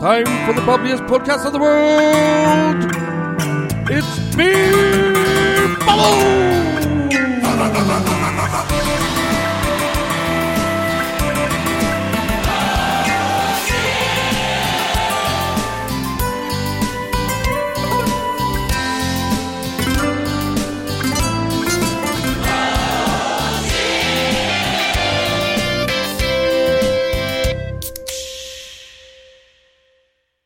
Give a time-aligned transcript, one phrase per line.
[0.00, 2.90] Time for the bubbliest podcast of the world.
[3.90, 6.49] It's Beer Bubble!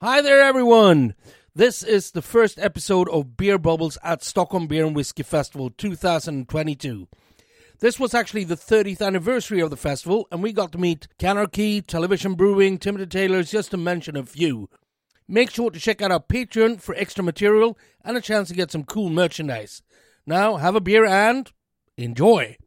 [0.04, 1.14] Hi there, everyone.
[1.54, 7.08] This is the first episode of Beer Bubbles at Stockholm Beer and Whiskey Festival 2022.
[7.80, 11.86] This was actually the 30th anniversary of the festival, and we got to meet Canarchy,
[11.86, 14.68] Television Brewing, Timothy Taylor's, just to mention a few.
[15.26, 18.70] Make sure to check out our Patreon for extra material and a chance to get
[18.70, 19.80] some cool merchandise.
[20.26, 21.50] Now, have a beer and
[21.96, 22.58] enjoy.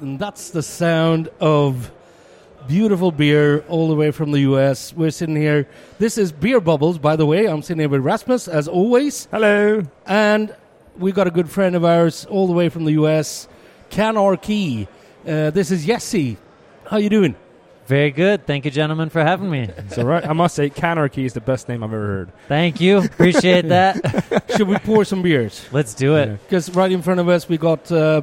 [0.00, 1.90] And that's the sound of
[2.68, 4.92] beautiful beer all the way from the US.
[4.92, 5.66] We're sitting here.
[5.98, 7.46] This is Beer Bubbles, by the way.
[7.46, 9.26] I'm sitting here with Rasmus, as always.
[9.30, 9.82] Hello.
[10.04, 10.54] And
[10.98, 13.48] we've got a good friend of ours all the way from the US,
[13.90, 14.86] Canarchy.
[15.26, 16.36] Uh, this is Jesse.
[16.86, 17.34] How you doing?
[17.86, 18.46] Very good.
[18.46, 19.60] Thank you, gentlemen, for having me.
[19.78, 20.26] It's all right.
[20.26, 22.32] I must say, Canarchy is the best name I've ever heard.
[22.48, 22.98] Thank you.
[22.98, 24.44] Appreciate that.
[24.56, 25.64] Should we pour some beers?
[25.72, 26.42] Let's do it.
[26.42, 28.22] Because right in front of us, we got uh,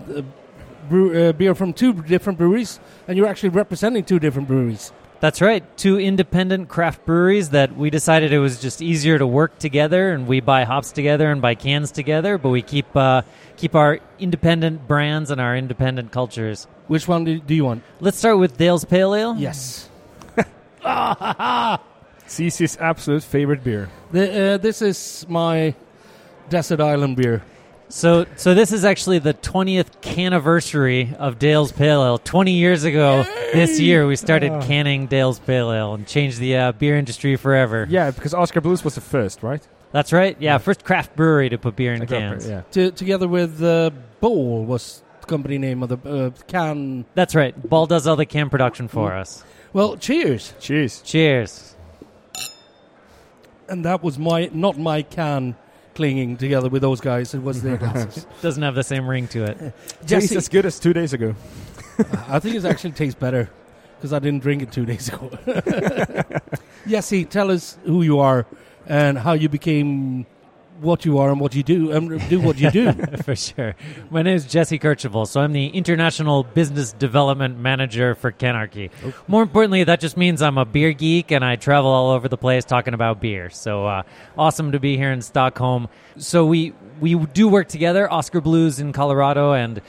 [0.93, 4.93] brew, uh, beer from two different breweries, and you're actually representing two different breweries.
[5.21, 5.63] That's right.
[5.75, 10.27] Two independent craft breweries that we decided it was just easier to work together, and
[10.27, 13.23] we buy hops together and buy cans together, but we keep uh,
[13.57, 16.67] keep our independent brands and our independent cultures.
[16.87, 17.81] Which one do, do you want?
[17.99, 19.35] Let's start with Dale's Pale Ale.
[19.35, 19.89] Yes.
[22.27, 23.89] CC's absolute favorite beer.
[24.11, 25.73] The, uh, this is my
[26.49, 27.41] desert island beer.
[27.95, 32.17] So, so this is actually the 20th anniversary of Dale's Pale Ale.
[32.17, 33.21] 20 years ago
[33.53, 37.85] this year, we started canning Dale's Pale Ale and changed the uh, beer industry forever.
[37.87, 39.61] Yeah, because Oskar Blues was the first, right?
[39.91, 40.35] That's right.
[40.39, 42.49] Yeah, first craft brewery to put beer in I got cans.
[42.49, 42.61] Yeah.
[42.71, 47.05] To, together with uh, Ball was the company name of the uh, can.
[47.13, 47.53] That's right.
[47.69, 49.19] Ball does all the can production for Mm.
[49.21, 49.43] us.
[49.71, 50.55] Well, cheers.
[50.59, 50.99] Cheers.
[51.03, 51.75] Cheers.
[53.69, 55.55] And that was my not my can
[55.95, 57.33] clinging together with those guys.
[57.33, 58.25] It was their glasses.
[58.41, 59.73] Doesn't have the same ring to it.
[60.07, 61.35] Tastes as good as two days ago.
[62.27, 63.49] I think it actually tastes better
[63.97, 65.29] because I didn't drink it two days ago.
[66.87, 68.45] Jesse, tell us who you are
[68.87, 70.25] and how you became
[70.83, 72.91] what you are and what you do and do what you do.
[73.23, 73.75] for sure.
[74.09, 78.91] My name is Jesse Kirchhoff, so I'm the International Business Development Manager for Canarchy.
[79.27, 82.37] More importantly, that just means I'm a beer geek and I travel all over the
[82.37, 83.49] place talking about beer.
[83.49, 84.03] So uh,
[84.37, 85.87] awesome to be here in Stockholm.
[86.17, 89.81] So we we do work together, Oskar Blues in Colorado and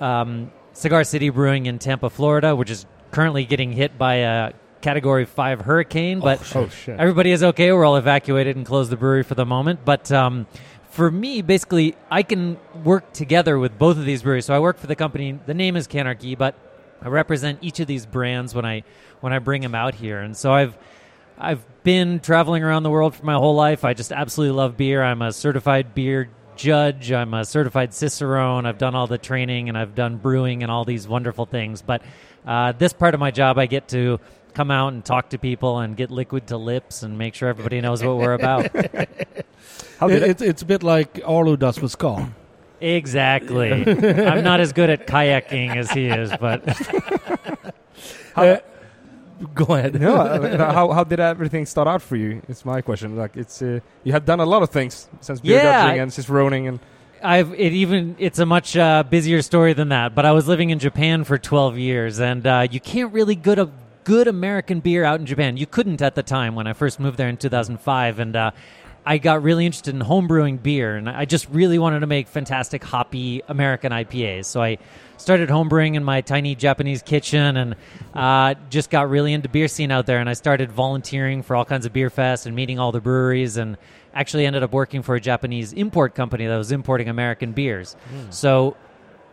[0.00, 4.52] um, Cigar City Brewing in Tampa, Florida, which is currently getting hit by a
[4.84, 7.00] Category 5 hurricane, but Oh, shit.
[7.00, 7.72] Everybody is okay.
[7.72, 9.80] We're all evacuated and closed the brewery for the moment.
[9.82, 10.46] But um,
[10.90, 14.44] for me, basically, I can work together with both of these breweries.
[14.44, 15.40] So I work for the company.
[15.46, 16.54] The name is Canarchy, but
[17.00, 18.84] I represent each of these brands when I
[19.22, 20.20] when I bring them out here.
[20.20, 20.76] And so I've
[21.38, 23.86] I've been traveling around the world for my whole life.
[23.86, 25.02] I just absolutely love beer.
[25.02, 27.10] I'm a certified beer judge.
[27.12, 28.66] I'm a certified cicerone.
[28.66, 31.82] I've done all the training and I've done brewing and all these wonderful things.
[31.82, 32.02] But
[32.46, 34.20] uh, this part of my job, I get to
[34.54, 37.80] come out and talk to people and get liquid to lips and make sure everybody
[37.80, 38.70] knows what we're about.
[39.98, 40.30] How did It- it?
[40.30, 42.28] it's, it's a bit like Arlo does with Ska.
[42.80, 43.72] exactly.
[44.26, 46.62] I'm not as good at kayaking as he is, but
[48.36, 48.56] Uh,
[49.54, 50.00] go ahead.
[50.00, 52.42] No, uh, how how did everything start out for you?
[52.48, 53.16] It's my question.
[53.16, 56.12] Like, it's uh, you have done a lot of things since beer Yeah, I- and
[56.12, 56.80] since roning and
[57.22, 60.14] I've it even it's a much uh, busier story than that.
[60.14, 63.58] But I was living in Japan for 12 years, and uh, you can't really get
[63.58, 63.70] a
[64.04, 65.56] good American beer out in Japan.
[65.56, 68.50] You couldn't at the time when I first moved there in 2005, and uh,
[69.06, 72.84] I got really interested in homebrewing beer, and I just really wanted to make fantastic
[72.84, 74.44] hoppy American IPAs.
[74.44, 74.76] So I
[75.16, 77.76] started homebrewing in my tiny Japanese kitchen, and
[78.14, 80.18] uh, just got really into beer scene out there.
[80.18, 83.56] And I started volunteering for all kinds of beer fests and meeting all the breweries,
[83.56, 83.76] and
[84.14, 87.96] actually ended up working for a Japanese import company that was importing American beers.
[88.30, 88.76] So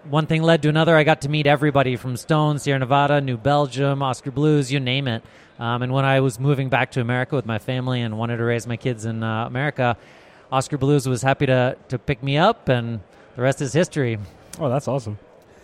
[0.10, 0.96] one thing led to another.
[0.98, 5.08] I got to meet everybody from Stone, Sierra Nevada, New Belgium, Oskar Blues, you name
[5.08, 5.24] it.
[5.60, 8.44] Um, and when I was moving back to America with my family and wanted to
[8.44, 9.96] raise my kids in uh, America,
[10.52, 13.00] Oskar Blues was happy to, to pick me up, and
[13.36, 14.18] the rest is history.
[14.60, 15.20] oh, that's awesome.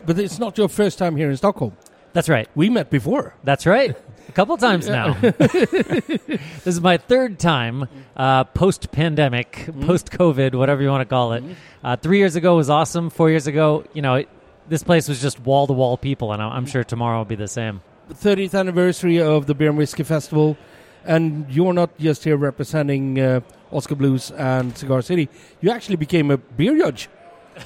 [0.05, 1.75] But it's not your first time here in Stockholm.
[2.13, 2.47] That's right.
[2.55, 3.35] We met before.
[3.43, 3.95] That's right.
[4.27, 5.13] A couple times now.
[5.21, 9.85] this is my third time uh, post pandemic, Mm-hmm.
[9.85, 11.43] post COVID, whatever you want to call it.
[11.83, 13.09] Uh, three years ago was awesome.
[13.09, 14.29] Four years ago, you know, it,
[14.67, 17.35] this place was just wall to wall people, and I'm, I'm sure tomorrow will be
[17.35, 17.81] the same.
[18.11, 20.57] 30th anniversary of the Beer and Whiskey Festival,
[21.05, 23.41] and you're not just here representing uh,
[23.71, 25.29] Oskar Blues and Cigar City.
[25.61, 27.09] You actually became a beer judge.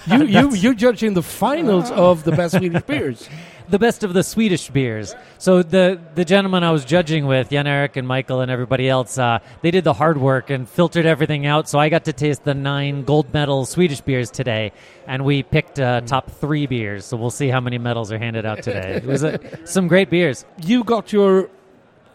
[0.08, 3.30] You you you're judging the finals of the best Swedish beers.
[3.70, 5.16] the best of the Swedish beers.
[5.38, 9.18] So the the gentleman I was judging with, Jan Eric and Michael and everybody else,
[9.18, 11.70] uh, they did the hard work and filtered everything out.
[11.70, 14.74] So I got to taste the nine gold medal Swedish beers today,
[15.08, 17.06] and we picked uh, top three beers.
[17.06, 18.96] So we'll see how many medals are handed out today.
[18.96, 20.46] It was uh, some great beers.
[20.64, 21.50] You got your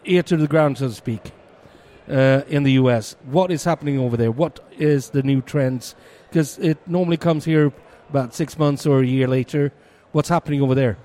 [0.05, 1.31] ear to the ground, so to speak,
[2.09, 3.15] uh, in the U.S.
[3.25, 4.31] What is happening over there?
[4.31, 5.95] What is the new trends?
[6.29, 7.71] Because it normally comes here
[8.09, 9.73] about six months or a year later.
[10.11, 10.97] What's happening over there?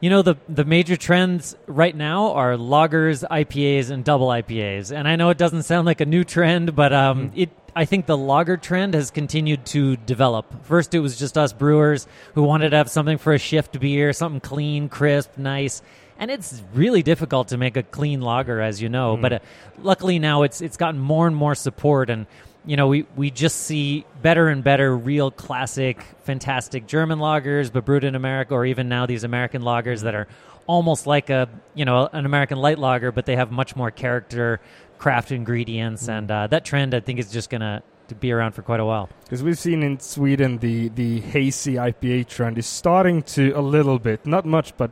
[0.00, 4.96] You know the the major trends right now are lagers, IPAs, and double IPAs.
[4.96, 8.06] And I know it doesn't sound like a new trend, but um, it I think
[8.06, 10.64] the lager trend has continued to develop.
[10.64, 14.12] First, it was just us brewers who wanted to have something for a shift beer,
[14.12, 15.82] something clean, crisp, nice.
[16.20, 19.16] And it's really difficult to make a clean lager, as you know.
[19.16, 19.38] But uh,
[19.82, 22.26] luckily now it's it's gotten more and more support, and
[22.66, 27.86] you know we we just see better and better real classic, fantastic German lagers, but
[27.86, 30.28] brewed in America, or even now these American lagers that are
[30.66, 34.60] almost like a you know an American light lager, but they have much more character,
[34.98, 38.62] craft ingredients, and uh, that trend I think is just gonna to be around for
[38.62, 39.08] quite a while.
[39.24, 43.98] Because we've seen in Sweden the the hazy IPA trend is starting to a little
[43.98, 44.90] bit, not much, but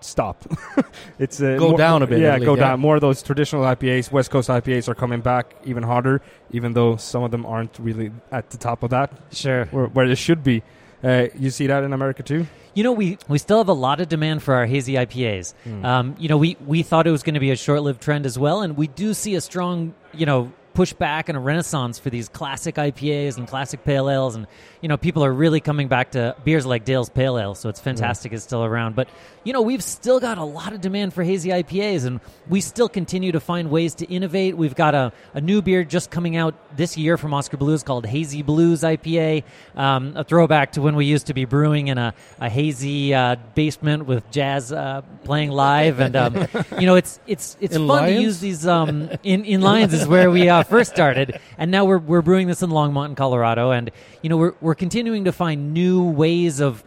[0.00, 0.44] stop.
[1.18, 2.60] it's uh, Go more- down a bit, Yeah, go yeah.
[2.70, 2.80] down.
[2.80, 6.20] More of those traditional IPAs, West Coast IPAs are coming back even harder,
[6.52, 9.64] even though some of them aren't really at the top of that Sure.
[9.66, 10.62] where, where they should be.
[11.02, 12.46] Uh, you see that in America too.
[12.74, 15.54] You know, we, we still have a lot of demand for our hazy IPAs.
[15.84, 18.26] Um, you know, we, we thought it was going to be a short lived trend
[18.26, 22.08] as well, and we do see a strong, you know, pushback and a renaissance for
[22.08, 24.36] these classic IPAs and classic pale ales.
[24.36, 24.46] And,
[24.80, 27.80] you know, people are really coming back to beers like Dale's Pale Ale, so it's
[27.80, 28.94] fantastic it's still around.
[28.94, 29.08] But,
[29.48, 32.86] you know, we've still got a lot of demand for hazy IPAs, and we still
[32.86, 34.58] continue to find ways to innovate.
[34.58, 38.04] We've got a, a new beer just coming out this year from Oskar Blues called
[38.04, 42.12] Hazy Blues IPA, um, a throwback to when we used to be brewing in a,
[42.38, 45.98] a hazy uh, basement with jazz uh, playing live.
[45.98, 46.46] And, um,
[46.78, 48.66] you know, it's it's it's In fun to use these.
[48.66, 52.48] Um, in, in Lyons is where we uh, first started, and now we're, we're brewing
[52.48, 53.70] this in Longmont, in Colorado.
[53.70, 53.90] And,
[54.20, 56.84] you know, we're, we're continuing to find new ways of.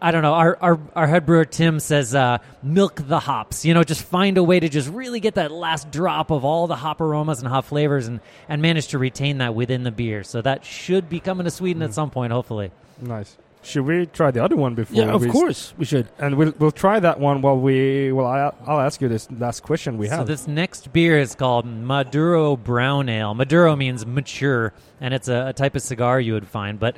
[0.00, 0.34] I don't know.
[0.34, 4.36] Our, our our head brewer Tim says, uh, "Milk the hops." You know, just find
[4.36, 7.48] a way to just really get that last drop of all the hop aromas and
[7.48, 10.22] hop flavors, and and manage to retain that within the beer.
[10.22, 11.86] So that should be coming to Sweden Mm.
[11.86, 12.72] at some point, hopefully.
[13.00, 13.36] Nice.
[13.62, 14.96] Should we try the other one before?
[14.96, 16.06] Yeah, of we s- course we should.
[16.18, 18.12] And we'll we'll try that one while we.
[18.12, 20.26] Well, I, I'll ask you this last question we So have.
[20.28, 23.34] this next beer is called Maduro Brown Ale.
[23.34, 26.96] Maduro means mature, and it's a, a type of cigar you would find, but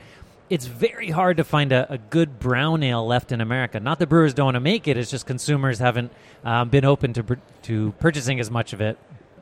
[0.51, 3.81] it's very hard to find a, a good brown ale left in America.
[3.81, 6.13] Not that brewers don't want to make it; it's just consumers haven't
[6.45, 8.99] um, been open to to purchasing as much of it.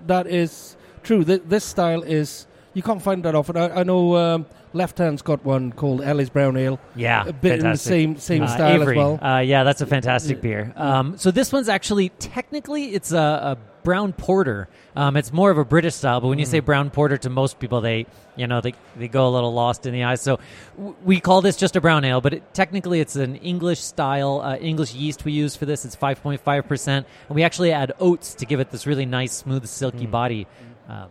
[0.07, 1.25] That is true.
[1.25, 3.57] Th- this style is you can't find that often.
[3.57, 7.61] I, I know um, Left Hand's got one called Ellie's Brown Ale, Yeah, a bit
[7.61, 8.95] in the same same Uh, style Avery.
[8.95, 9.19] as well.
[9.25, 10.73] Uh, yeah, that's a fantastic beer.
[10.77, 14.69] Um, so this one's actually technically it's a, a brown porter.
[14.97, 17.61] Um, it's more of a British style, but when you say brown porter to most
[17.61, 20.21] people, they you know they they go a little lost in the eyes.
[20.21, 20.41] So
[20.77, 24.41] w- we call this just a brown ale, but it, technically it's an English style
[24.41, 25.85] uh, English yeast we use for this.
[25.85, 29.07] It's five point five percent, and we actually add oats to give it this really
[29.07, 30.49] nice, smooth, silky body.
[30.89, 31.09] Um,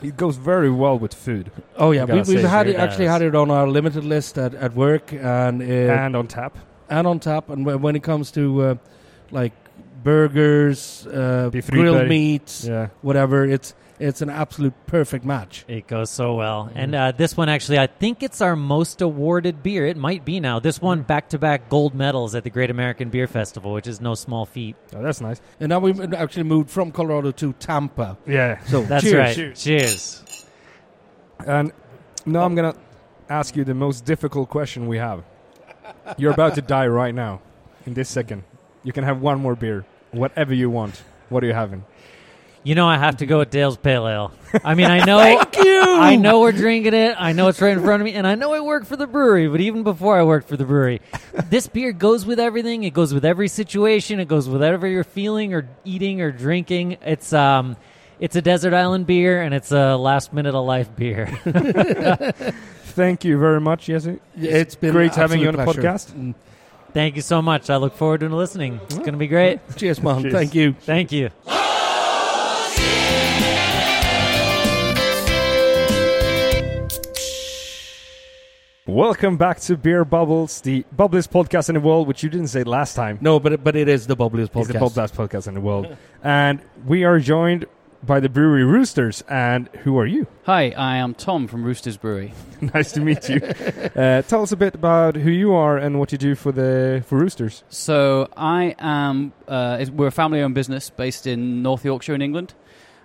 [0.00, 3.22] it goes very well with food oh yeah, we, we've had it it, actually had
[3.22, 6.56] it on our limited list at, at work and uh, and on tap.
[6.88, 7.50] and on tap.
[7.50, 8.74] And when when it comes to uh,
[9.32, 9.52] like
[10.04, 12.08] burgers, uh, Beef grilled ribeye.
[12.08, 12.88] meats, Yeah.
[13.02, 15.64] whatever, it's it's an absolute perfect match.
[15.68, 16.68] It goes so well.
[16.74, 19.86] And uh, this one, actually, I think it's our most awarded beer.
[19.86, 20.58] It might be now.
[20.58, 24.00] This one, back to back gold medals at the Great American Beer Festival, which is
[24.00, 24.74] no small feat.
[24.94, 25.40] Oh, that's nice.
[25.60, 28.16] And now we've actually moved from Colorado to Tampa.
[28.26, 28.58] Yeah.
[28.64, 29.38] So That's cheers.
[29.38, 29.54] right.
[29.56, 30.44] Cheers.
[31.46, 31.72] And
[32.26, 32.74] now I'm gonna
[33.28, 35.22] ask you the most difficult question we have.
[36.18, 37.40] You're about to die right now,
[37.86, 38.42] in this second.
[38.82, 41.02] You can have one more beer, whatever you want.
[41.28, 41.84] What are you having?
[42.62, 44.32] You know, I have to go with Dale's Pale Ale.
[44.64, 45.18] I mean, I know.
[45.18, 45.82] Thank you.
[45.82, 47.14] I know we're drinking it.
[47.18, 49.06] I know it's right in front of me, and I know I work for the
[49.06, 49.48] brewery.
[49.48, 51.02] But even before I worked for the brewery,
[51.50, 52.84] this beer goes with everything.
[52.84, 54.18] It goes with every situation.
[54.18, 56.96] It goes with whatever you're feeling or eating or drinking.
[57.02, 57.76] It's um,
[58.18, 61.26] it's a desert island beer, and it's a last minute of life beer.
[62.94, 64.20] Thank you very much, Jesse.
[64.36, 66.08] It's been great having you on absolute the pleasure.
[66.08, 66.34] podcast.
[66.94, 67.70] Thank you so much.
[67.70, 68.80] I look forward to listening.
[68.84, 69.58] It's going to be great.
[69.76, 70.22] Cheers, man.
[70.22, 70.32] Cheers.
[70.32, 70.72] Thank you.
[70.80, 71.30] Thank you.
[78.86, 82.64] Welcome back to Beer Bubbles, the bubbliest podcast in the world, which you didn't say
[82.64, 83.16] last time.
[83.22, 85.96] No, but it- but it is the bubbliest It's the bubbliest podcast in the world.
[86.22, 87.64] and we are joined
[88.04, 89.22] by the brewery Roosters.
[89.28, 90.26] And who are you?
[90.44, 92.32] Hi, I am Tom from Roosters Brewery.
[92.60, 93.40] nice to meet you.
[93.94, 97.02] Uh, tell us a bit about who you are and what you do for the
[97.06, 97.64] for Roosters.
[97.68, 99.32] So I am.
[99.48, 102.54] Uh, we're a family-owned business based in North Yorkshire in England.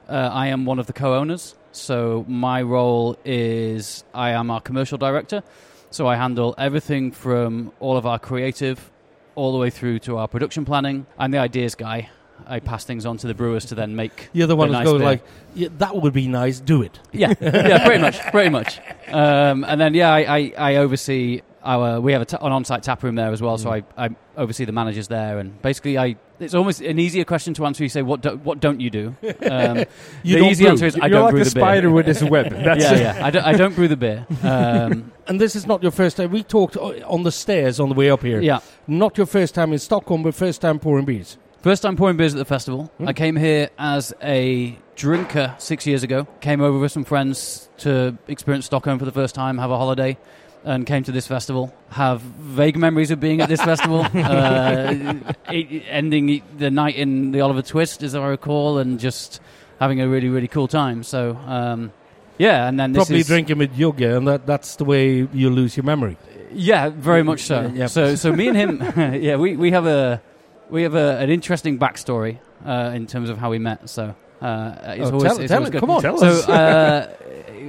[0.08, 1.56] Uh, I am one of the co-owners.
[1.72, 5.44] So my role is I am our commercial director.
[5.92, 8.92] So I handle everything from all of our creative,
[9.36, 11.06] all the way through to our production planning.
[11.18, 12.10] I'm the ideas guy.
[12.48, 14.30] I pass things on to the brewers to then make.
[14.34, 15.08] You're the one who nice goes beer.
[15.08, 15.24] like,
[15.56, 16.60] yeah, "That would be nice.
[16.60, 18.80] Do it." Yeah, yeah, pretty much, pretty much.
[19.08, 22.00] Um, and then yeah, I, I, I oversee our.
[22.02, 24.66] We have a ta- an on-site tap room there as well, so I, I oversee
[24.66, 26.16] the managers there, and basically I.
[26.40, 27.84] It's almost an easier question to answer.
[27.84, 29.16] You say, "What do, what don't you do?"
[29.46, 29.84] Um,
[30.24, 30.72] You the easy brew.
[30.72, 32.50] answer is, "I You're don't like brew the the beer." spider with his web.
[32.52, 33.26] That's yeah, yeah.
[33.26, 34.26] I don't, I don't brew the beer.
[34.44, 36.32] Um, And this is not your first time.
[36.32, 38.42] We talked on the stairs on the way up here.
[38.42, 38.62] yeah.
[38.88, 41.38] Not your first time in Stockholm, but first time pouring beers.
[41.62, 42.90] First time pouring beers at the festival.
[43.02, 43.10] Mm.
[43.10, 46.26] I came here as a drinker six years ago.
[46.40, 50.18] Came over with some friends to experience Stockholm for the first time, have a holiday,
[50.64, 51.74] and came to this festival.
[51.90, 54.06] Have vague memories of being at this festival.
[54.30, 55.16] Uh,
[55.50, 59.42] ending the night in the Oliver Twist, as I recall, and just
[59.80, 61.04] having a really, really cool time.
[61.04, 61.92] So, um,
[62.38, 65.76] yeah, and then this Probably drinking with yoga, and that, that's the way you lose
[65.76, 66.18] your memory.
[66.54, 67.62] Yeah, very much so.
[67.62, 67.88] Yeah, yeah.
[67.88, 68.82] So, so me and him,
[69.22, 70.22] yeah, we, we have a
[70.70, 73.90] we have a, an interesting backstory uh, in terms of how we met.
[73.90, 75.72] So, uh, it's Oh, always, tell it's tell always it.
[75.72, 75.80] good.
[75.82, 76.02] Come on.
[76.02, 76.50] Tell So, us.
[76.50, 77.16] uh,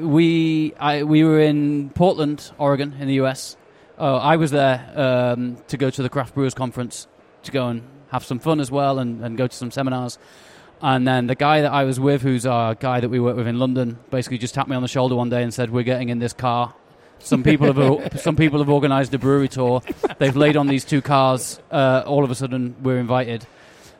[0.02, 3.56] we I, we were in Portland, Oregon, in the US.
[3.98, 7.06] Uh, I was there um, to go to the Craft Brewers Conference
[7.42, 10.18] to go and have some fun as well, and, and go to some seminars.
[10.82, 13.46] And then the guy that I was with, who's our guy that we work with
[13.46, 16.08] in London, basically just tapped me on the shoulder one day and said, "We're getting
[16.08, 16.74] in this car.
[17.20, 19.82] Some people have some people have organised a brewery tour.
[20.18, 21.60] They've laid on these two cars.
[21.70, 23.46] Uh, all of a sudden, we're invited.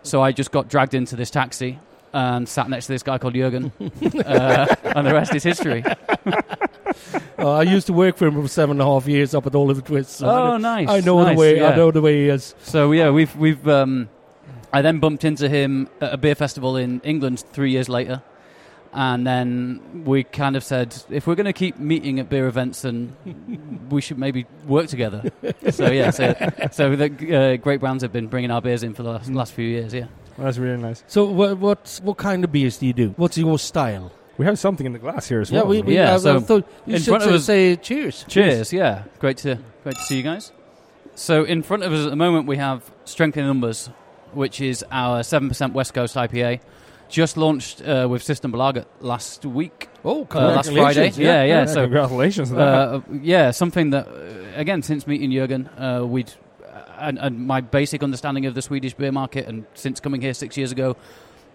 [0.02, 1.78] So I just got dragged into this taxi
[2.12, 5.84] and sat next to this guy called Jurgen, uh, and the rest is history.
[5.86, 6.38] Uh,
[7.58, 9.80] I used to work for him for seven and a half years up at Oliver
[9.80, 10.16] Twist.
[10.16, 10.88] So I Oh, know- nice!
[10.88, 11.64] I know nice, the way.
[11.64, 12.54] I know the way he is.
[12.62, 13.66] So yeah, we've we've.
[13.68, 14.08] Um,
[14.72, 18.22] I then bumped into him at a beer festival in England three years later,
[18.92, 22.82] and then we kind of said, if we're going to keep meeting at beer events,
[22.82, 23.14] then
[23.90, 25.30] we should maybe work together.
[25.70, 26.34] so yeah, so
[26.72, 27.06] so the
[27.36, 29.94] uh, Great Brands have been bringing our beers in for the last, last few years.
[29.94, 30.06] Yeah.
[30.38, 31.04] That's really nice.
[31.06, 33.10] So what what what kind of beers do you do?
[33.16, 34.10] What's your style?
[34.38, 35.68] We have something in the glass here as Yeah, well.
[35.68, 37.76] we, we Yeah, I, I so thought you in should front of say, us- say
[37.76, 38.24] cheers.
[38.26, 38.72] Cheers.
[38.72, 40.50] Yeah, great to great to see you guys.
[41.14, 43.90] So in front of us at the moment we have Strength in Numbers,
[44.32, 46.60] which is our seven percent West Coast IPA.
[47.10, 49.88] Just launched uh, with Systembolaget last week.
[50.04, 51.10] Oh, Uh, last Friday.
[51.10, 51.18] congratulations!
[51.18, 51.66] Yeah, yeah.
[51.66, 52.50] so congratulations.
[52.52, 52.88] on that.
[52.94, 56.32] uh, yeah, something that uh, again since meeting Jurgen, uh, we'd
[57.00, 60.56] and, and my basic understanding of the Swedish beer market, and since coming here six
[60.56, 60.96] years ago,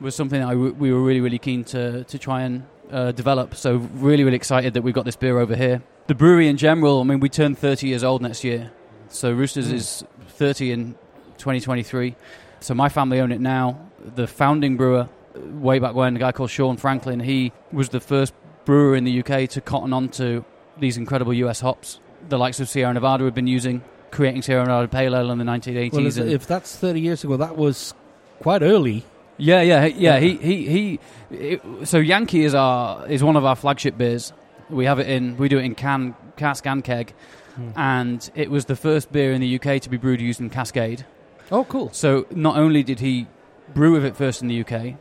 [0.01, 3.11] was something that I w- we were really really keen to to try and uh,
[3.13, 3.55] develop.
[3.55, 5.81] So really really excited that we've got this beer over here.
[6.07, 8.71] The brewery in general, I mean, we turn 30 years old next year,
[9.09, 9.73] so Roosters Mm.
[9.73, 10.03] is
[10.37, 10.95] 30 in
[11.37, 12.15] 2023.
[12.59, 13.77] So my family own it now.
[14.15, 17.99] The founding brewer, uh, way back when, a guy called Sean Franklin, he was the
[17.99, 18.33] first
[18.65, 20.43] brewer in the UK to cotton on to
[20.79, 21.99] these incredible US hops.
[22.29, 25.43] The likes of Sierra Nevada had been using, creating Sierra Nevada Pale Ale in the
[25.45, 25.91] 1980s.
[25.93, 27.93] Well, if, if that's thirty years ago, that was
[28.41, 29.05] quite early.
[29.37, 29.85] yeah, yeah.
[29.85, 30.19] Yeah.
[30.19, 30.99] He he he.
[31.31, 34.33] It, so Yankee is our is one of our flagship beers.
[34.69, 37.13] We have it in we do it in can cask and keg,
[37.55, 37.69] Hmm.
[37.75, 41.05] and it was the first beer in the UK to be brewed using Cascade.
[41.51, 41.89] Oh, cool.
[41.93, 43.27] So not only did he
[43.73, 44.95] brew with it first in the UK,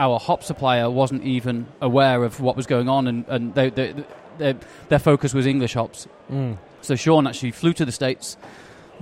[0.00, 3.94] our hop supplier wasn't even aware of what was going on, and and they, they,
[4.38, 4.54] they,
[4.88, 6.08] their focus was English hops.
[6.32, 6.56] Mm.
[6.80, 8.38] So Sean actually flew to the States,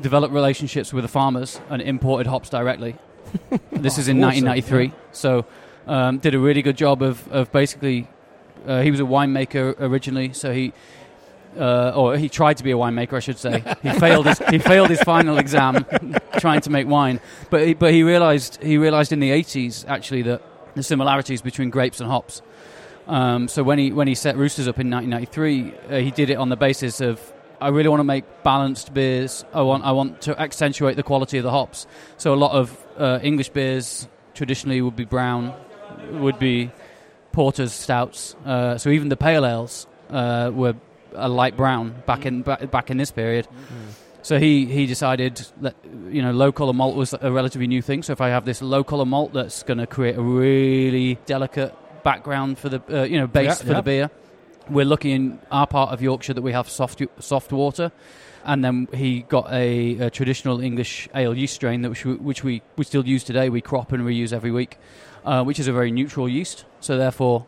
[0.01, 2.97] developed relationships with the farmers, and imported hops directly.
[3.71, 4.93] this is in Awesome, 1993.
[5.13, 5.47] So
[5.87, 8.09] um, did a really good job of, of basically.
[8.67, 10.73] Uh, he was a winemaker originally, so he.
[11.57, 13.65] Uh, or he tried to be a winemaker, I should say.
[13.83, 15.87] He failed his he failed his final exam
[16.39, 20.23] trying to make wine, but he, but he realized he realized in the 80s actually
[20.23, 20.43] that
[20.79, 22.43] the similarities between grapes and hops.
[23.07, 26.35] Um, so when he when he set Roosters up in 1993, uh, he did it
[26.37, 27.21] on the basis of
[27.61, 29.45] I really want to make balanced beers.
[29.53, 31.87] I want I want to accentuate the quality of the hops.
[32.17, 35.55] So a lot of uh, English beers traditionally would be brown,
[36.13, 36.71] would be
[37.33, 38.37] porters, stouts.
[38.45, 40.75] Uh, so even the pale ales uh, were
[41.15, 43.49] a light brown back in ba- back in this period.
[44.23, 45.77] So he, he decided that
[46.11, 48.03] you know low color malt was a relatively new thing.
[48.03, 51.75] So if I have this low color malt that's going to create a really delicate
[52.03, 53.75] background for the uh, you know base Yeah, for yeah.
[53.75, 54.11] the beer,
[54.69, 57.93] we're lucky in our part of Yorkshire that we have soft soft water.
[58.45, 62.45] And then he got a, a traditional English ale yeast strain that which we, which
[62.45, 63.51] we, we still use today.
[63.51, 64.79] We crop and reuse every week,
[65.25, 66.65] uh, which is a very neutral yeast.
[66.81, 67.45] So therefore,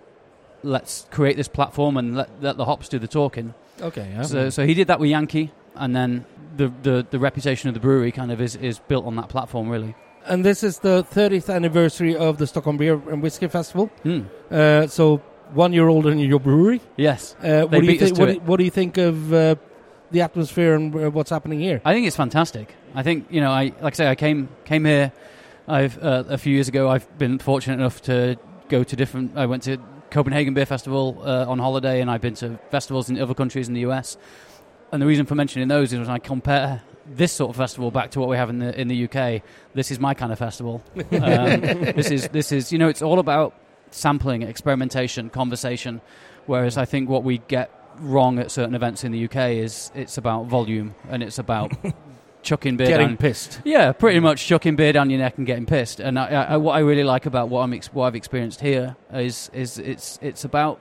[0.62, 3.55] let's create this platform and let, let the hops do the talking.
[3.81, 4.23] Okay, yeah.
[4.23, 6.25] So, so he did that with Yankee, and then
[6.57, 9.69] the, the, the reputation of the brewery kind of is, is built on that platform,
[9.69, 9.95] really.
[10.27, 13.87] and this is the 30th anniversary of the Stockholm Beer and Whiskey Festival.
[14.03, 14.23] Hmm.
[14.50, 15.19] Uh, so
[15.53, 16.81] one year older than your brewery.
[16.97, 19.33] Yes, Uh, what, do you beat us think, what, do, what do you think of
[19.33, 19.55] uh,
[20.11, 21.81] the atmosphere and uh, what's happening here?
[21.85, 22.75] I think it's fantastic.
[22.95, 25.12] I think you know, I like I say, I came came here.
[25.69, 26.89] I've uh, a few years ago.
[26.89, 28.37] I've been fortunate enough to
[28.69, 29.37] go to different.
[29.37, 29.79] I went to
[30.11, 33.75] Copenhagen Beer Festival uh, on holiday, and I've been to festivals in other countries in
[33.75, 34.17] the US.
[34.92, 38.11] And the reason for mentioning those is when I compare this sort of festival back
[38.12, 39.42] to what we have in the in the UK.
[39.75, 40.82] This is my kind of festival.
[41.12, 43.54] Um, this is this is you know, it's all about
[43.90, 46.00] sampling, experimentation, conversation.
[46.47, 50.16] Whereas I think what we get wrong at certain events in the UK is it's
[50.18, 51.73] about volume and it's about
[52.42, 53.16] chucking beer Getting down.
[53.18, 53.61] pissed.
[53.64, 56.00] Yeah, pretty much chucking beer down your neck and getting pissed.
[56.00, 58.97] And I, I, what I really like about what I'm ex- what I've experienced here
[59.12, 60.80] is is it's it's about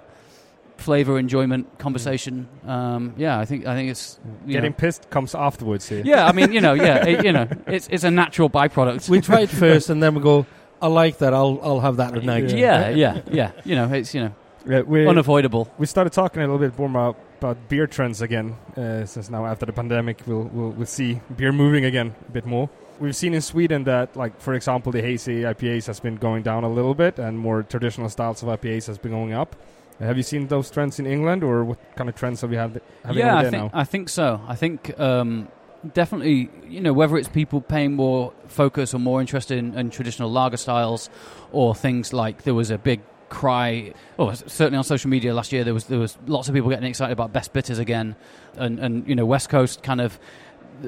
[0.80, 2.48] flavor, enjoyment, conversation.
[2.66, 6.02] Um, yeah, I think I think it's you Getting know- pissed comes afterwards here.
[6.06, 9.10] yeah, I mean, you know, yeah, it, you know, it's it's a natural byproduct.
[9.10, 10.46] We try it first and then we go,
[10.82, 12.50] I like that, I'll, I'll have that at tonight.
[12.52, 13.52] yeah, yeah, yeah.
[13.66, 14.34] You know, it's you know
[14.66, 15.68] Yeah, we, unavoidable.
[15.78, 19.46] we started talking a little bit more about, about beer trends again, uh, since now
[19.46, 22.70] after the pandemic, we'll, we'll we'll see beer moving again a bit more.
[23.00, 26.64] We've seen in Sweden that, like for example, the hazy IPAs has been going down
[26.66, 29.56] a little bit, and more traditional styles of IPAs has been going up.
[30.00, 32.82] Have you seen those trends in England, or what kind of trends have you had?
[33.04, 33.80] having yeah, I there think now?
[33.80, 34.42] I think so.
[34.48, 35.50] I think um,
[35.94, 40.32] definitely, you know, whether it's people paying more focus or more interested in, in traditional
[40.32, 41.10] lager styles,
[41.52, 43.94] or things like there was a big cry.
[44.18, 46.90] Oh, certainly on social media last year, there was there was lots of people getting
[46.90, 48.16] excited about best bitters again,
[48.56, 50.20] and and you know, West Coast kind of.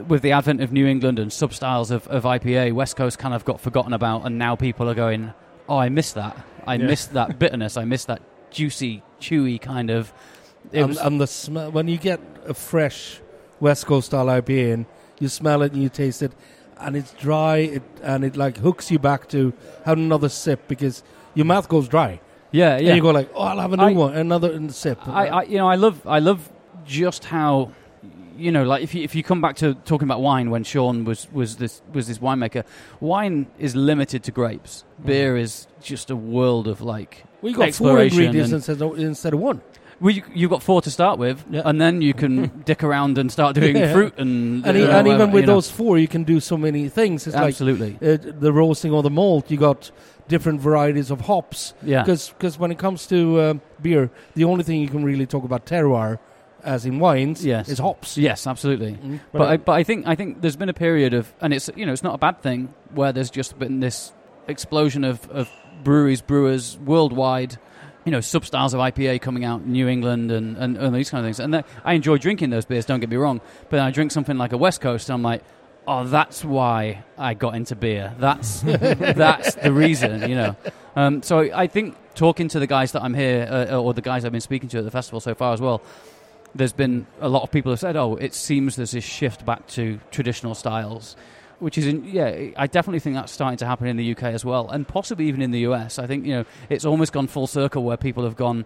[0.07, 3.33] With the advent of New England and sub styles of, of IPA, West Coast kind
[3.33, 5.33] of got forgotten about, and now people are going,
[5.67, 6.37] "Oh, I missed that.
[6.65, 6.85] I Yeah.
[6.85, 7.75] missed that bitterness.
[7.75, 10.13] I missed that juicy, chewy kind of."
[10.73, 13.19] And, was- and the smell, when you get a fresh
[13.59, 14.85] West Coast style IPA and
[15.19, 16.31] you smell it and you taste it,
[16.79, 19.53] and it's dry, it, and it like hooks you back to
[19.85, 21.03] have another sip because
[21.35, 22.19] your mouth goes dry.
[22.51, 22.87] yeah, yeah.
[22.89, 24.99] And you go like, oh, I'll have a new I- one, another sip.
[25.07, 26.49] I, I, you know, I love, I love
[26.85, 27.71] just how,
[28.37, 31.05] you know, like if you if you come back to talking about wine when Sean
[31.05, 32.63] was was this was this winemaker,
[32.99, 34.83] wine is limited to grapes.
[35.01, 35.05] Mm.
[35.05, 37.23] Beer is just a world of like.
[37.41, 39.61] We got four ingredients instead of, instead of one.
[39.99, 41.61] Well, you, you've got four to start with, Yeah.
[41.63, 43.93] and then you can dick around and start doing Yeah.
[43.93, 45.53] fruit and And, uh, and even with you know.
[45.55, 47.27] those four, you can do so many things.
[47.27, 49.51] It's absolutely, like uh, the roasting or the malt.
[49.51, 49.91] You got
[50.27, 51.75] different varieties of hops.
[51.83, 55.43] yeah, Because when it comes to um, beer, the only thing you can really talk
[55.43, 56.17] about terroir,
[56.63, 57.69] as in wines, Yes.
[57.69, 58.17] is hops.
[58.17, 58.93] yes, absolutely.
[58.93, 59.19] Mm.
[59.31, 61.85] But I, but I think I think there's been a period of, and it's you
[61.85, 64.13] know it's not a bad thing where there's just been this
[64.47, 65.47] explosion of, of
[65.83, 67.57] breweries, brewers worldwide,
[68.05, 71.09] you know, sub styles of IPA coming out in New England and, and, and these
[71.09, 71.39] kind of things.
[71.39, 72.85] And that, I enjoy drinking those beers.
[72.85, 75.23] Don't get me wrong, but then I drink something like a West Coast, and I'm
[75.23, 75.43] like.
[75.87, 78.13] Oh, that's why I got into beer.
[78.19, 80.55] That's that's the reason, you know.
[80.95, 84.23] Um, so I think talking to the guys that I'm here, uh, or the guys
[84.23, 85.81] I've been speaking to at the festival so far as well,
[86.53, 89.67] there's been a lot of people have said, "Oh, it seems there's this shift back
[89.69, 91.15] to traditional styles,"
[91.61, 94.43] which is, in, yeah, I definitely think that's starting to happen in the UK as
[94.43, 95.99] well, and possibly even in the US.
[95.99, 98.65] I think you know it's almost gone full circle where people have gone,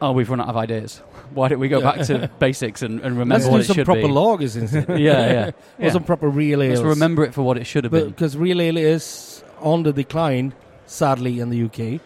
[0.00, 1.02] "Oh, we've run out of ideas.
[1.34, 3.74] Why don't we go back to basics and, and remember Let's what do it some
[3.76, 4.88] should proper be?" lagers instead.
[4.88, 5.46] yeah, yeah.
[5.78, 5.90] Or yeah.
[5.90, 6.80] some proper real ales.
[6.80, 8.08] Let's remember it for what it should have been.
[8.08, 10.54] Because real ale is on the decline,
[10.86, 12.00] sadly, in the UK.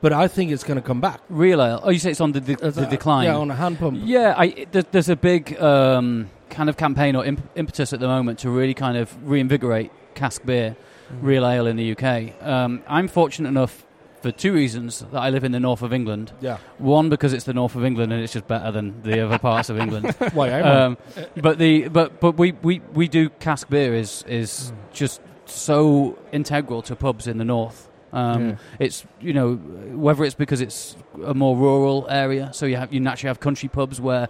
[0.00, 1.20] But I think it's going to come back.
[1.28, 1.80] Real ale.
[1.84, 3.26] Oh, you say it's on the, de- the decline.
[3.26, 4.00] Yeah, on a hand pump.
[4.02, 8.38] Yeah, I, there's a big um, kind of campaign or imp- impetus at the moment
[8.40, 10.76] to really kind of reinvigorate cask beer,
[11.20, 12.40] real ale in the UK.
[12.46, 13.84] Um, I'm fortunate enough
[14.20, 16.32] for two reasons that I live in the north of England.
[16.40, 16.58] Yeah.
[16.78, 19.68] One because it's the north of England and it's just better than the other parts
[19.68, 20.14] of England.
[20.32, 20.96] Why Um,
[21.36, 26.82] but the but but we, we, we do cask beer is is just so integral
[26.82, 27.88] to pubs in the north.
[28.12, 28.56] Um, Yeah.
[28.78, 33.00] It's you know whether it's because it's a more rural area, so you have you
[33.00, 34.28] naturally have country pubs where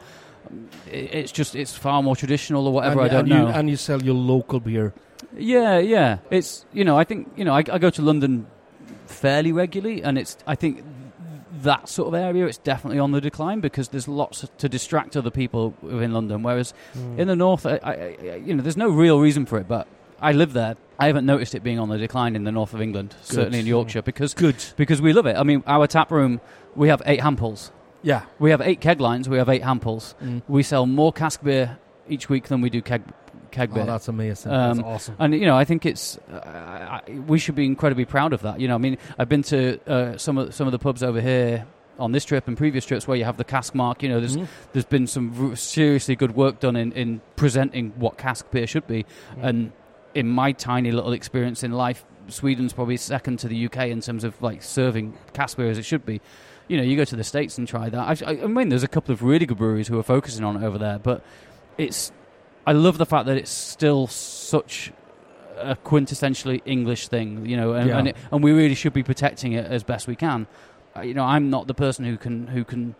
[0.90, 3.00] it's just it's far more traditional or whatever.
[3.00, 3.46] and, I don't and know.
[3.48, 4.92] You, and you sell your local beer.
[5.36, 6.18] Yeah, yeah.
[6.30, 8.46] It's you know I think you know I, I go to London
[9.06, 10.84] fairly regularly, and it's I think
[11.62, 15.30] that sort of area, it's definitely on the decline because there's lots to distract other
[15.30, 16.42] people within London.
[16.42, 17.18] Whereas Mm.
[17.18, 19.86] in the north, I, I, I- you know, there's no real reason for it, but
[20.20, 20.74] I live there.
[20.98, 23.66] I haven't noticed it being on the decline in the north of England, certainly in
[23.66, 24.56] Yorkshire, because Good.
[24.76, 25.36] because we love it.
[25.36, 26.40] I mean, our tap room,
[26.74, 27.70] we have eight handpulls.
[28.02, 28.22] Yeah.
[28.38, 29.28] We have eight keg lines.
[29.28, 30.14] We have eight handpulls.
[30.22, 30.42] Mm.
[30.48, 33.02] We sell more cask beer each week than we do keg
[33.50, 33.82] keg beer.
[33.84, 34.50] Oh, that's amazing.
[34.52, 35.16] Um, that's awesome.
[35.18, 36.36] And you know, I think it's uh,
[37.06, 38.60] I, we should be incredibly proud of that.
[38.60, 41.20] You know, I mean, I've been to uh, some of some of the pubs over
[41.20, 41.66] here
[41.98, 44.02] on this trip and previous trips where you have the cask mark.
[44.02, 44.48] You know, there's Mhm.
[44.72, 48.86] there's been some r- seriously good work done in, in presenting what cask beer should
[48.86, 49.04] be.
[49.40, 49.72] And
[50.14, 54.24] in my tiny little experience in life, Sweden's probably second to the UK in terms
[54.24, 56.20] of like serving cask beer as it should be.
[56.68, 58.22] You know, you go to the states and try that.
[58.22, 60.66] I, I mean, there's a couple of really good breweries who are focusing on it
[60.66, 61.22] over there, but
[61.78, 62.12] it's.
[62.66, 64.92] I love the fact that it's still such
[65.58, 67.98] a quintessentially English thing, you know, and Yeah.
[67.98, 70.46] and, it, and we really should be protecting it as best we can.
[70.96, 72.94] Uh, you know, I'm not the person who can who can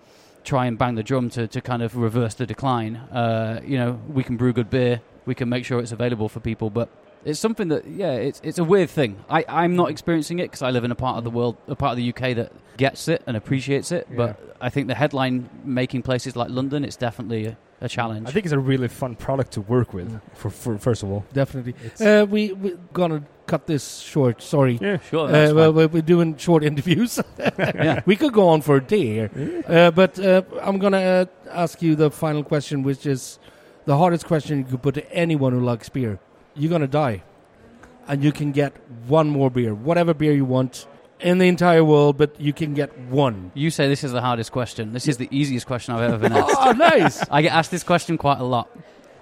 [0.44, 2.96] try and bang the drum to, to kind of reverse the decline.
[2.96, 6.40] Uh, you know, we can brew good beer, we can make sure it's available for
[6.40, 6.88] people, but
[7.25, 9.17] it's something that yeah, it's it's a weird thing.
[9.29, 11.77] I I'm not experiencing it because I live in a part of the world, a
[11.77, 14.09] part of the UK that gets it and appreciates it.
[14.15, 18.29] But I think the headline making places like London, it's definitely a, a challenge.
[18.29, 20.11] I think it's a really fun product to work with.
[20.11, 20.21] Mm.
[20.35, 21.75] For, for first of all, Definitely.
[22.05, 24.43] Uh, we we're gonna cut this short.
[24.43, 24.79] Sorry.
[24.81, 25.29] yeah, sure.
[25.29, 27.21] Uh, well, we're we're doing short interviews.
[27.59, 28.03] yeah.
[28.07, 31.83] we could go on for a day here, uh, but uh, I'm gonna uh, ask
[31.83, 33.39] you the final question, which is
[33.85, 36.19] the hardest question you could put to anyone who likes beer.
[36.55, 37.23] You're gonna die,
[38.09, 38.73] and you can get
[39.07, 40.87] one more beer, whatever beer you want
[41.21, 43.53] in the entire world, but you can get one.
[43.55, 44.93] You say this is the hardest question.
[44.93, 46.57] This is the easiest question I've ever been asked.
[46.59, 47.25] oh, nice.
[47.31, 48.69] I get asked this question quite a lot,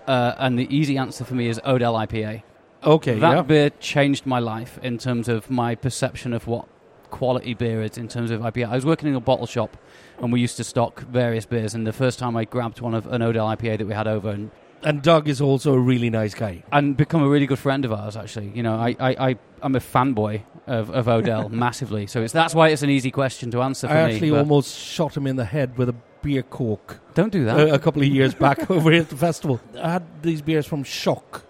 [0.06, 2.42] uh, and the easy answer for me is Odell IPA.
[2.82, 3.42] Okay, that yeah.
[3.42, 6.66] beer changed my life in terms of my perception of what
[7.10, 8.68] quality beer is in terms of IPA.
[8.70, 9.76] I was working in a bottle shop,
[10.18, 11.74] and we used to stock various beers.
[11.74, 14.30] And the first time I grabbed one of an Odell IPA that we had over,
[14.30, 14.50] and
[14.82, 16.62] And Doug is also a really nice guy.
[16.72, 18.16] and become a really good friend of ours.
[18.16, 22.06] Actually, you know, I I, I I'm a fanboy of, of Odell massively.
[22.06, 24.12] So it's that's why it's an easy question to answer for I me.
[24.14, 27.58] actually almost shot him in the head with a beer cork don't do that.
[27.58, 29.58] a, a couple of years back over here at the festival.
[29.82, 31.44] I had these beers from Shock.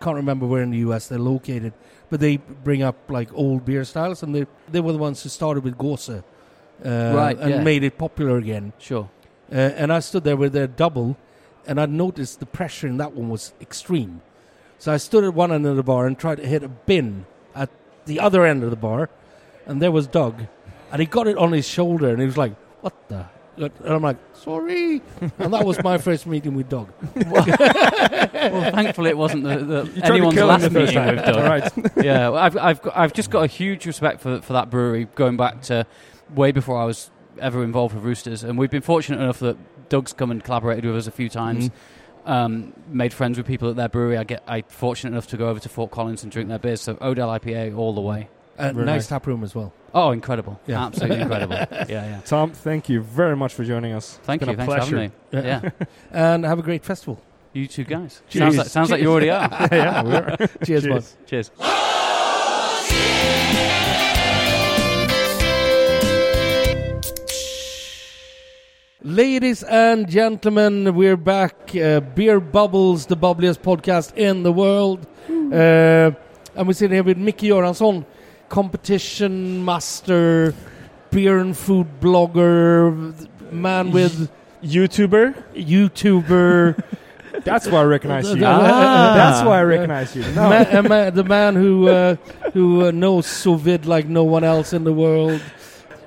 [0.00, 1.72] Can't remember where in the US they're located,
[2.10, 5.28] but they bring up like old beer styles, and they they were the ones who
[5.28, 6.22] started with Gose,
[6.84, 7.62] uh, Right, and yeah.
[7.62, 8.72] made it popular again.
[8.78, 9.08] sure.
[9.50, 11.16] Uh, and I stood there with their double,
[11.66, 14.22] and I noticed the pressure in that one was extreme.
[14.78, 17.26] So I stood at one end of the bar and tried to hit a bin
[17.54, 17.70] at
[18.04, 19.08] the other end of the bar,
[19.66, 20.42] and there was Doug,
[20.92, 23.26] and he got it on his shoulder, and he was like, "What the?"
[23.56, 25.00] And I'm like, "Sorry,"
[25.38, 26.92] and that was my first meeting with Doug.
[28.46, 31.16] Well, thankfully it wasn't the, the you tried anyone's last the first meeting time.
[31.16, 31.36] with Doug.
[31.36, 31.72] All right.
[32.04, 35.08] yeah, well, I've, I've, got, I've just got a huge respect for, for that brewery
[35.16, 35.84] going back to
[36.32, 38.44] way before I was ever involved with Roosters.
[38.44, 39.56] And we've been fortunate enough that
[39.88, 41.70] Doug's come and collaborated with us a few times,
[42.26, 42.30] Mhm.
[42.30, 44.16] um, made friends with people at their brewery.
[44.18, 46.80] I get I fortunate enough to go over to Fort Collins and drink their beers.
[46.80, 48.28] So Odell IPA all the way.
[48.58, 49.06] Uh, Very nice nice.
[49.08, 49.72] tap room as well.
[49.94, 50.58] Oh, incredible.
[50.66, 50.86] Yeah.
[50.86, 51.56] Absolutely incredible.
[51.70, 52.20] Yeah, yeah.
[52.24, 54.18] Tom, thank you very much for joining us.
[54.24, 54.56] Thank it's you.
[54.56, 55.10] been a Thanks pleasure.
[55.32, 55.70] for having me.
[55.72, 55.86] Yeah.
[56.10, 57.20] and have a great festival.
[57.52, 58.22] You two guys.
[58.28, 58.42] Cheers.
[58.42, 59.48] Sounds like, sounds like you already are.
[59.72, 60.36] yeah, we are.
[60.64, 60.86] Cheers, Cheers.
[60.86, 61.26] bud.
[61.26, 61.50] Cheers.
[69.06, 71.70] Ladies and gentlemen, we're back.
[71.76, 75.06] Uh, Beer Bubbles, the bubbliest podcast in the world.
[75.30, 76.10] Uh,
[76.56, 78.04] and we're sitting here with Mickey Göransson,
[78.48, 80.52] competition master,
[81.12, 83.14] beer and food blogger,
[83.52, 84.28] man with
[84.64, 85.40] YouTuber.
[85.54, 86.82] YouTuber,
[87.44, 88.42] That's why I recognize you.
[88.44, 89.12] Ah.
[89.14, 90.22] That's why I recognize you.
[90.32, 90.48] No.
[90.50, 92.16] ma- a ma- the man who uh,
[92.54, 95.40] who uh, knows sous vide like no one else in the world.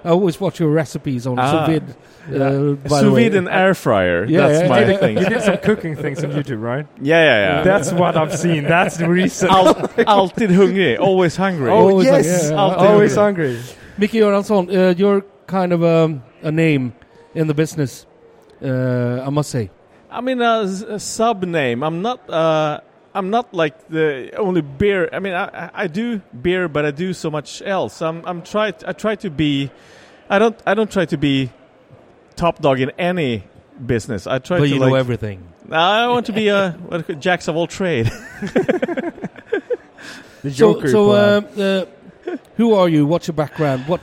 [0.04, 1.52] I always watch your recipes on Ah.
[1.66, 1.96] sous vide.
[2.34, 4.26] Uh, by Sous vide and air fryer.
[4.26, 4.98] Yeah, That's yeah, my yeah.
[4.98, 5.18] thing.
[5.18, 6.86] you did some cooking things on YouTube, right?
[7.02, 7.64] Yeah, yeah, yeah.
[7.64, 8.64] That's what I've seen.
[8.64, 9.50] That's the reason.
[9.50, 11.70] Al- alltid hungrig, always hungry.
[11.70, 13.56] oh Always like- yes, yeah, always hungry.
[13.56, 13.74] hungry.
[13.98, 16.94] Mickey Göransson, uh, you're kind of um, a name
[17.36, 18.06] in the business,
[18.64, 19.70] uh, I must say.
[20.12, 21.84] I mean, a, s- a sub name.
[21.84, 22.30] I'm not.
[22.30, 22.80] Uh,
[23.14, 25.10] I'm not like the only beer.
[25.12, 28.02] I mean, I, I- I do beer, but I do so much else.
[28.02, 28.24] I'm.
[28.26, 28.68] I'm try.
[28.88, 29.70] I try to be.
[30.30, 30.58] I don't.
[30.66, 31.52] I don't try to be
[32.40, 33.44] top dog in any
[33.86, 34.26] business.
[34.28, 34.90] I try but to you like.
[34.90, 35.40] know everything.
[35.72, 38.10] I want to be a what, jacks of all trade.
[40.42, 40.88] The So, Joker.
[40.88, 41.46] so plan.
[41.58, 41.86] uh,
[42.32, 43.06] uh, who are you?
[43.06, 43.88] What's your background?
[43.88, 44.00] What?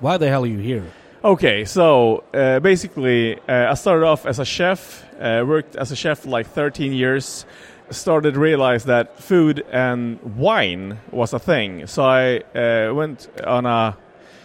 [0.00, 0.84] Why the hell are you here?
[1.22, 5.04] Okay, so uh, basically, uh, I started off as a chef.
[5.20, 7.44] Uh, worked as a chef for like 13 years.
[7.90, 11.86] Started to realize that food and wine was a thing.
[11.86, 13.96] So I uh, went on a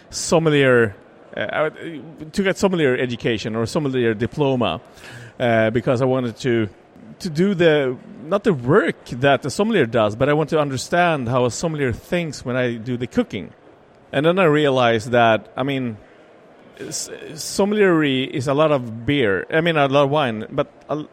[0.10, 0.93] sommelier
[1.39, 1.69] uh, uh,
[2.32, 4.82] to get sommelier education or sommelier diploma
[5.39, 6.69] uh, because I wanted to
[7.19, 11.28] to do the not the work that the sommelier does, but I want to understand
[11.28, 13.52] how a sommelier thinks when I do the cooking.
[14.12, 15.97] And then I realized that I mean,
[16.80, 19.45] s- sommelier is a lot of beer.
[19.52, 21.06] I mean, a lot of wine, but a,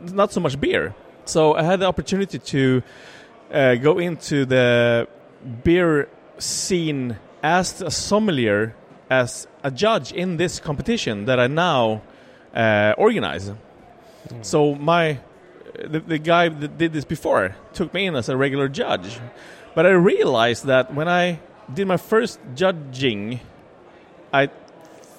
[0.00, 0.94] not so much beer.
[1.24, 2.82] So I had the opportunity to
[3.52, 5.08] uh, go into the
[5.64, 8.74] beer scene as a sommelier,
[9.10, 12.00] as a judge in this competition that I now
[12.54, 13.50] uh, organize.
[14.42, 15.18] So my
[15.74, 19.18] the, the guy that did this before took me in as a regular judge,
[19.74, 21.40] but I realized that when I
[21.74, 23.40] did my first judging,
[24.32, 24.50] I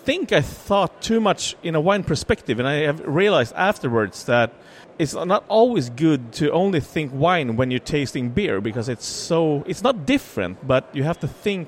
[0.05, 4.53] think I thought too much in a wine perspective, and I have realized afterwards that
[4.99, 9.63] it's not always good to only think wine when you're tasting beer because it's so
[9.67, 11.67] it's not different, but you have to think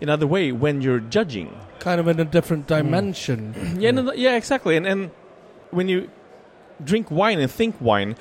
[0.00, 1.54] in another way when you're judging.
[1.78, 3.54] Kind of in a different dimension.
[3.80, 4.76] Yeah, no, yeah, exactly.
[4.76, 5.10] And and
[5.70, 6.10] when you
[6.82, 8.16] drink wine and think wine,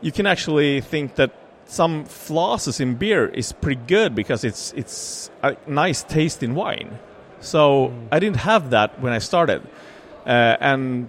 [0.00, 1.30] you can actually think that
[1.66, 6.98] some flosses in beer is pretty good because it's it's a nice taste in wine.
[7.40, 9.62] So I didn't have that when I started,
[10.26, 11.08] uh, and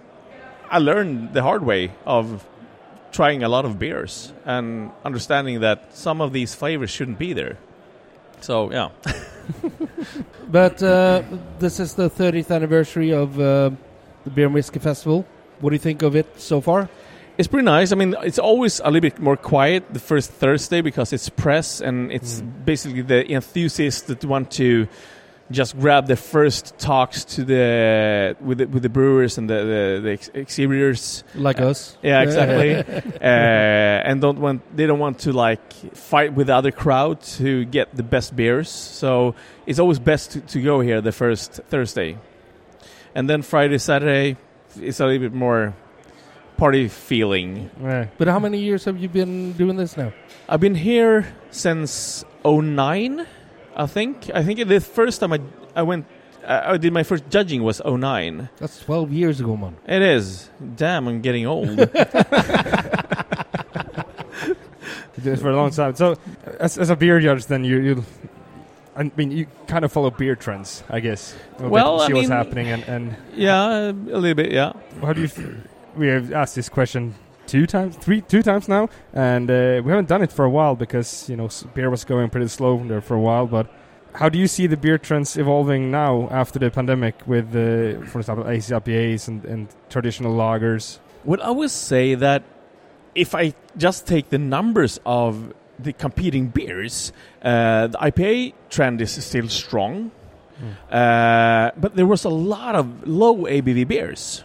[0.70, 2.46] I learned the hard way of
[3.12, 7.58] trying a lot of beers and understanding that some of these flavors shouldn't be there.
[8.42, 8.90] So yeah,
[10.50, 11.24] But uh,
[11.60, 13.72] this is the 30th anniversary of uh,
[14.24, 15.26] the Beer and Whiskey Festival.
[15.60, 16.90] What do you think of it so far?
[17.38, 17.92] It's pretty nice.
[17.92, 21.80] I mean, it's always a little bit more quiet the first Thursday because it's press
[21.82, 24.88] and it's basically the enthusiasts that want to
[25.52, 30.02] just grab the first talks to the with the, with the brewers and the the,
[30.04, 31.24] the ex- exhibitors.
[31.36, 31.98] Like us?
[32.02, 32.76] Yeah, exactly.
[33.22, 37.66] uh, and don't want they don't want to like fight with the other crowd to
[37.66, 38.70] get the best beers.
[38.70, 39.36] So
[39.66, 42.18] it's always best to, to go here the first Thursday,
[43.16, 44.38] and then Friday, Saturday,
[44.76, 45.74] it's a little bit more
[46.58, 47.72] party feeling.
[47.82, 48.08] Yeah.
[48.18, 50.12] But how many years have you been doing this now?
[50.48, 53.26] I've been here since 09,
[53.84, 54.30] I think.
[54.34, 55.40] I think the first time I,
[55.76, 56.06] I went,
[56.46, 58.50] I I did my first judging was 09.
[58.58, 59.76] That's 12 years ago, man.
[59.88, 60.50] It is.
[60.76, 61.80] Damn, I'm getting old.
[65.18, 65.96] You did it for a long time.
[65.96, 66.16] So,
[66.60, 68.06] as, as a beer judge, then you, you,
[68.96, 71.34] I mean, you kind of follow beer trends, I guess.
[71.34, 74.52] A little Well, bit, I see what's mean- happening, and, and yeah, a little bit,
[74.54, 74.72] yeah.
[75.02, 75.28] how do you?
[75.28, 75.46] F-
[75.98, 77.16] we have asked this question
[77.50, 80.76] two times, three, two times now, and uh, we haven't done it for a while
[80.76, 83.48] because you know beer was going pretty slow there for a while.
[83.48, 83.68] But
[84.14, 88.20] how do you see the beer trends evolving now after the pandemic with, uh, for
[88.20, 91.00] example, hazy IPAs and, and traditional lagers?
[91.26, 92.44] Would I would say that
[93.16, 99.12] if I just take the numbers of the competing beers, uh, the IPA trend is
[99.24, 100.12] still strong,
[100.92, 104.44] uh, but there was a lot of low ABV beers,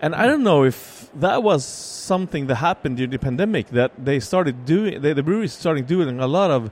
[0.00, 4.20] and I don't know if that was something that happened during the pandemic that they
[4.20, 5.00] started doing.
[5.00, 6.70] The, the breweries started doing a lot of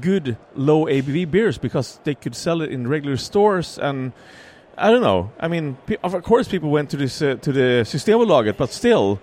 [0.00, 4.12] good low ABV beers because they could sell it in regular stores and.
[4.76, 5.30] I don't know.
[5.38, 9.20] I mean, of course, people went to this uh, to the Systembolaget, but still,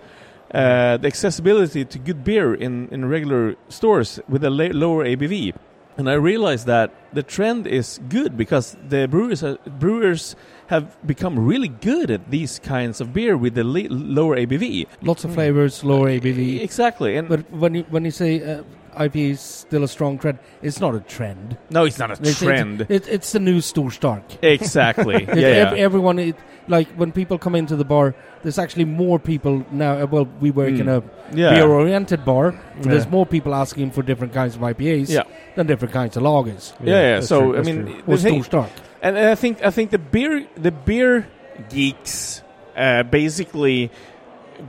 [0.54, 5.54] uh, the accessibility to good beer in, in regular stores with a lower ABV.
[5.98, 10.36] And I realized that the trend is good because the brewers are, brewers
[10.72, 14.88] have become really good at these kinds of beer with the le- lower ABV.
[15.02, 16.62] Lots of flavors, lower ABV.
[16.62, 17.18] Exactly.
[17.18, 18.64] And But when you when you say uh,
[19.06, 21.58] IPA is still a strong trend, it's not a trend.
[21.70, 22.82] no, it's not a It's- trend.
[22.90, 24.24] It, it's the new Storstark.
[24.42, 25.20] exactly.
[25.44, 25.72] Yeah.
[25.74, 25.88] yeah.
[25.88, 26.36] everyone, it,
[26.68, 29.94] like when people come into the bar, there's actually more people now.
[30.04, 30.98] uh, Well, we work in Mm.
[30.98, 31.04] a
[31.42, 31.54] yeah.
[31.54, 32.46] beer-oriented bar.
[32.54, 32.92] Yeah.
[32.92, 35.24] There's more people asking for different kinds of IPAs Yeah.
[35.56, 37.22] than different kinds of lagers Yeah, yeah.
[37.22, 38.04] So true, I mean, true.
[38.08, 38.70] or Storstark.
[39.02, 41.28] And, and I think I think the beer the beer
[41.70, 42.44] geeks
[42.78, 43.92] uh, basically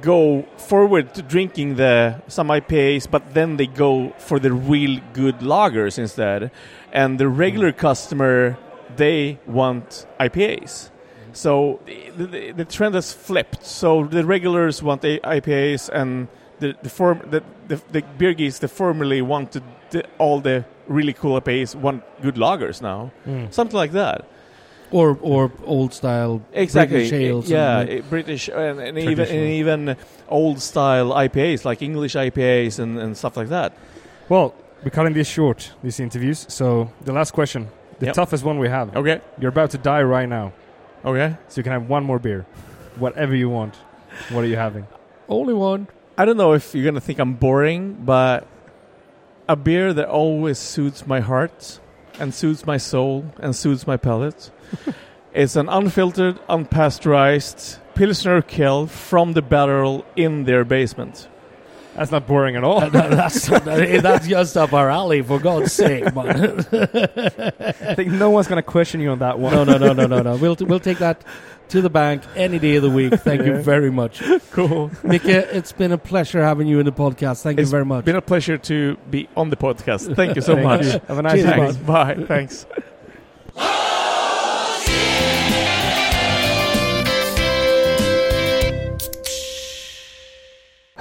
[0.01, 5.41] go forward to drinking the some IPAs, but then they go for the real good
[5.41, 6.51] lagers instead.
[6.93, 8.59] And the regular customer
[8.97, 10.91] they want IPAs.
[11.33, 13.65] So the, the, the trend has flipped.
[13.65, 18.59] So the regulars want the IPAs, and the the form the, the, the beer geeks
[18.59, 19.63] the formerly wanted
[20.19, 23.11] all the really cool IPAs want good lagers now.
[23.27, 23.53] Mm.
[23.53, 24.25] Something like that.
[24.91, 26.99] Or or old style Exactly.
[26.99, 27.49] British ales.
[27.51, 29.97] yeah, and, uh, eh, British and, and even and even
[30.29, 33.73] old style IPAs like English IPAs and, and stuff like that.
[34.29, 36.45] Well, we're cutting this short, these interviews.
[36.49, 37.69] So the last question,
[38.01, 38.15] the Yep.
[38.15, 38.95] toughest one we have.
[38.97, 39.21] Okay.
[39.41, 40.53] You're about to die right now,
[41.05, 41.37] Okay.
[41.49, 42.45] so you can have one more beer,
[42.99, 43.75] whatever you want.
[44.31, 44.87] What are you having?
[45.29, 45.87] only one.
[46.19, 48.47] I don't know if you're gonna think I'm boring, but
[49.53, 51.79] a beer that always suits my heart
[52.19, 54.51] and suits my soul and suits my palate
[55.35, 61.27] It's an unfiltered, unpasteurized Pilsner Urquell from the barrel in their basement.
[61.95, 62.81] That's not boring at all.
[62.91, 66.59] That- that's, that's just up our alley, for God's sake, man.
[66.73, 69.53] I think no one's gonna question you on that one.
[69.53, 70.37] no, no, no, no, no, no.
[70.37, 71.23] We'll, we'll take that
[71.69, 73.15] to the bank any day of the week.
[73.15, 74.23] Thank you very much.
[74.53, 74.91] cool.
[75.03, 77.43] Micke, it's been a pleasure having you in the podcast.
[77.43, 78.05] Thank It's you very much.
[78.05, 80.15] Been a pleasure to be on the podcast.
[80.17, 80.85] Thank you so Thank much.
[80.85, 81.01] you.
[81.09, 81.83] Have a nice Cheers, day.
[81.85, 82.15] Bye.
[82.27, 82.67] Thanks.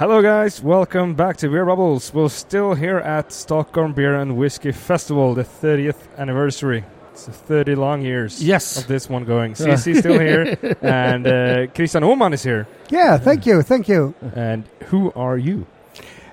[0.02, 0.60] Hello, guys.
[0.60, 2.12] Welcome back to Beer Bubbles.
[2.12, 6.82] We're still here at Stockholm Beer and Whiskey Festival, the 30th anniversary.
[7.12, 8.78] It's 30 long years Yes.
[8.78, 9.54] of this one going.
[9.54, 12.66] CC still here, and uh, Christian Oman is here.
[12.90, 14.12] Yeah, thank you, thank you.
[14.34, 15.66] And who are you?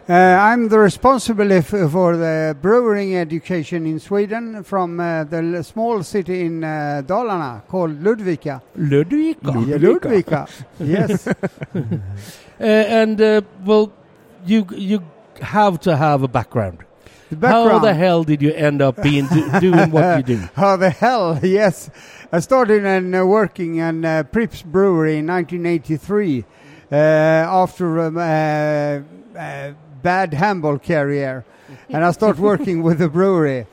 [0.10, 5.62] Uh, I'm the responsible if, for the brewing education in Sweden from uh, the l-
[5.64, 8.64] small city in uh, Dalarna called Ludvika.
[8.76, 9.68] Ludvika.
[9.68, 10.50] Yeah, Ludvika.
[10.80, 11.28] yes.
[12.60, 13.92] Uh, and, uh, well,
[14.46, 15.04] you you
[15.42, 16.80] have to have a background.
[17.30, 17.72] The background.
[17.72, 20.38] How the hell did you end up being do, doing what you do?
[20.56, 21.40] How the hell?
[21.44, 21.90] Yes,
[22.32, 26.46] I started and uh, working in uh, Prips Brewery in 1983
[26.92, 28.22] uh, after um, uh,
[29.40, 31.46] uh, bad handball career,
[31.90, 33.68] and I started working with the brewery.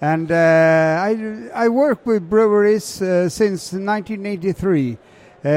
[0.00, 4.96] And uh, I I work with breweries uh, since 1983.
[5.44, 5.48] Uh,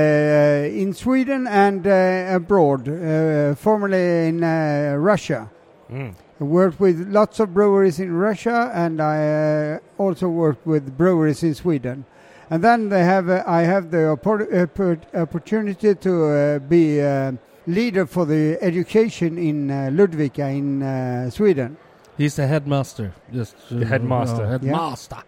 [0.71, 5.49] in Sweden and uh, abroad, uh, formerly in uh, Russia.
[5.91, 6.13] Mm.
[6.39, 11.41] I worked with lots of breweries in Russia, and I uh, also worked with breweries
[11.43, 12.05] in Sweden.
[12.51, 17.33] And then they have, uh, I have the oppor- oppor- opportunity to uh, be uh,
[17.65, 21.77] leader for the education in uh, Ludvika in uh, Sweden.
[22.17, 23.13] He's the headmaster.
[23.33, 24.43] Just The headmaster.
[24.43, 25.23] no, headmaster.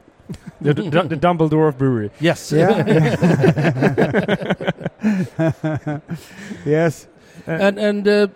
[0.62, 2.12] The, the, the Dumbledore of Brewery.
[2.20, 2.52] Yes.
[2.52, 2.84] Yeah.
[6.66, 7.08] yes.
[7.46, 8.28] and and uh,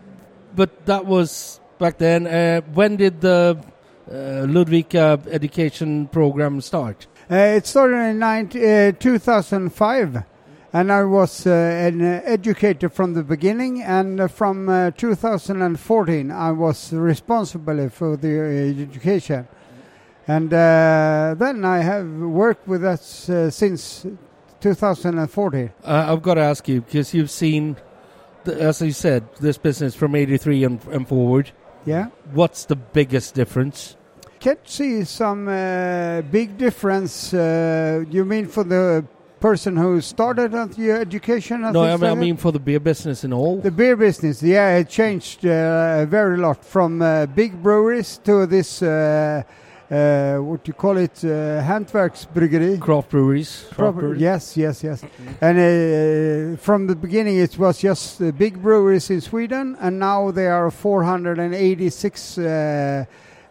[0.55, 2.27] but that was back then.
[2.27, 3.57] Uh, when did the
[4.09, 7.07] uh, Ludvika education program start?
[7.29, 10.23] Uh, it started in 19, uh, 2005,
[10.71, 13.83] and I was uh, an uh, educator from the beginning.
[13.83, 19.47] And uh, from uh, 2014, I was responsible for the uh, education.
[20.27, 24.05] And uh, then I have worked with us uh, since
[24.59, 25.71] 2014.
[25.83, 27.77] Uh, I've got to ask you because you've seen,
[28.43, 31.51] the, as you said, this business from '83 and, and forward.
[31.85, 32.07] Yeah.
[32.33, 33.95] What's the biggest difference?
[34.39, 37.33] Can't see some uh, big difference.
[37.33, 39.05] Uh, you mean for the
[39.39, 41.61] person who started at the education?
[41.61, 43.61] no, I mean, I mean for the beer business in all.
[43.61, 48.81] The beer business, yeah, it changed uh, very lot from uh, big breweries to this,
[49.89, 52.79] uh, what you call it, uh, Hantverksbryggeri.
[52.79, 53.65] craft breweries.
[53.71, 55.03] Proper- yes, yes, yes.
[55.39, 60.31] And uh, from the beginning, it was just uh, big breweries in Sweden, and now
[60.31, 63.05] there are 486 uh,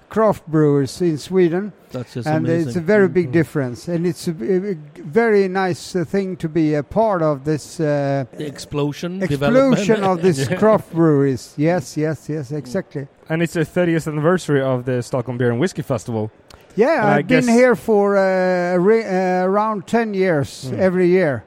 [0.08, 2.68] craft brewers in Sweden, That's just and amazing.
[2.68, 3.32] it's a very big Mhm.
[3.32, 3.88] difference.
[3.88, 7.80] And it's a, a very nice uh, thing to be a part of this.
[7.80, 10.04] Uh, explosion, explosion development.
[10.04, 11.54] of these craft breweries.
[11.56, 13.06] Yes, yes, yes, exactly.
[13.28, 16.30] And it's the 30th anniversary of the Stockholm Beer and Whiskey Festival.
[16.76, 20.78] Yeah, I I've been here for uh, re- uh, around ten years Mm.
[20.78, 21.42] every year.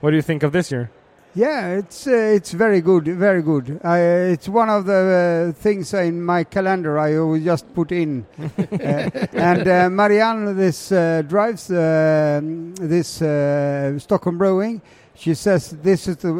[0.00, 0.88] What do you think of this year?
[1.34, 3.80] Yeah, it's uh, it's very good, very good.
[3.84, 4.00] I,
[4.34, 8.26] it's one of the uh, things in my calendar I will just put in.
[8.58, 12.40] uh, and uh, Marianne, this uh, drives uh,
[12.80, 14.82] this uh, Stockholm Brewing.
[15.14, 16.32] She says this is the.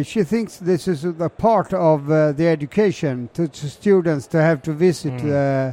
[0.00, 4.40] Uh, she thinks this is the part of uh, the education to, to students to
[4.40, 5.72] have to visit Mm.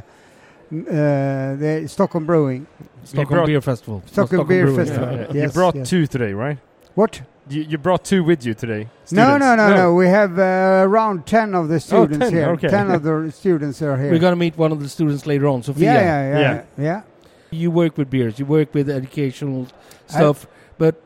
[0.74, 2.66] uh, the Stockholm Brewing,
[3.04, 4.02] Stockholm brought- Beer Festival.
[4.06, 5.16] Stockholm Beer Brewing, Festival.
[5.16, 5.32] yeah.
[5.32, 5.88] you Yes, brought yes.
[5.90, 6.58] two today, right?
[6.96, 7.20] What?
[7.48, 8.84] You, you brought two with you today.
[8.84, 9.40] No, Students.
[9.40, 9.94] no, no, no.
[9.94, 12.48] We have uh, around 10 of the students 10, here.
[12.52, 12.68] okay.
[12.68, 14.10] 10 of the students are here.
[14.10, 15.92] We're going to meet one of the students later on, Sophia.
[15.92, 16.82] yeah, yeah, yeah, Yeah.
[16.84, 17.02] yeah.
[17.50, 19.68] You work with beers, you work with educational
[20.06, 20.46] stuff,
[20.78, 21.00] but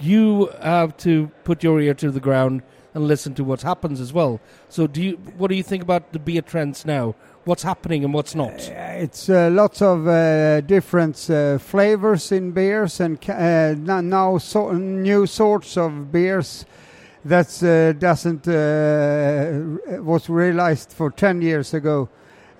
[0.00, 2.62] you have to put your ear to the ground
[2.92, 4.40] and listen to what happens as well.
[4.68, 5.12] So, do you?
[5.38, 7.14] What do you think about the beer trends now?
[7.44, 8.52] What's happening and what's not?
[8.70, 14.38] Uh, It's uh, lots of uh, different uh, flavors in beers and ca- uh, now
[14.38, 16.66] so new sorts of beers
[17.24, 22.08] that uh, doesn't uh, was realized for 10 years ago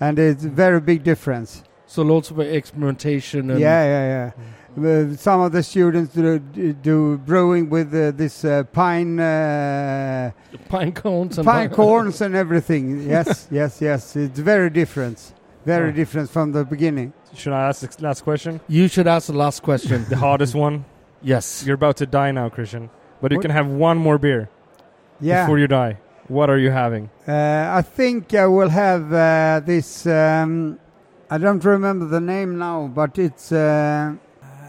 [0.00, 1.62] and it's very big difference.
[1.86, 3.50] So, lots of experimentation.
[3.50, 4.30] And yeah, yeah, yeah.
[4.78, 10.30] Uh, some of the students do, do brewing with uh, this uh, pine uh,
[10.68, 13.02] pine cones and pine corns and everything.
[13.08, 14.14] Yes, yes, yes.
[14.16, 15.34] It's very different.
[15.66, 15.92] Very Oh.
[15.92, 17.12] different from the beginning.
[17.34, 18.60] Should I ask the last question?
[18.68, 20.04] You should ask the last question.
[20.08, 20.84] The hardest one.
[21.22, 21.64] Yes.
[21.66, 22.88] You're about to die now, Christian,
[23.20, 23.42] but you What?
[23.42, 24.48] can have one more beer
[25.20, 25.42] Yeah.
[25.44, 25.98] before you die.
[26.28, 27.10] What are you having?
[27.28, 30.06] Uh, I think I will have uh, this.
[30.06, 30.78] Um,
[31.28, 33.50] I don't remember the name now, but it's.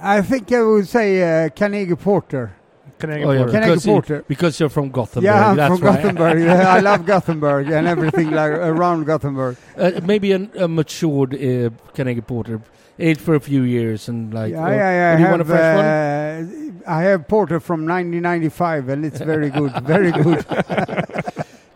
[0.01, 2.53] I think I would say uh, Carnegie Porter.
[2.99, 3.51] Canadian Oh, yeah, Porter.
[3.51, 4.25] Carnegie because, you- Porter.
[4.27, 5.23] because you're from Gothenburg.
[5.23, 5.95] yeah, I'm that's from right.
[6.03, 6.43] Gothenburg.
[6.43, 9.57] yeah, I love Gothenburg and everything like around Gothenburg.
[9.77, 12.61] Uh, maybe an, a matured uh, Carnegie Porter,
[12.99, 14.51] aged for a few years and like.
[14.51, 15.09] yeah, uh, yeah, yeah.
[15.09, 16.81] or I do you want a have, fresh one?
[16.85, 19.71] uh, I have Porter from 1995, and it's very good.
[19.83, 20.45] very good.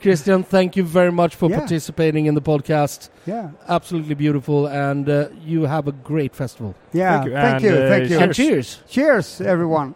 [0.06, 1.58] Christian, thank you very much for Yeah.
[1.58, 3.10] participating in the podcast.
[3.26, 6.76] Yeah, Absolutely beautiful, and uh, you have a great festival.
[6.94, 7.22] yeah.
[7.24, 7.72] Thank you, Thank and, you.
[7.82, 8.20] uh, Thank you.
[8.20, 8.84] And cheers.
[8.88, 9.96] Cheers, everyone.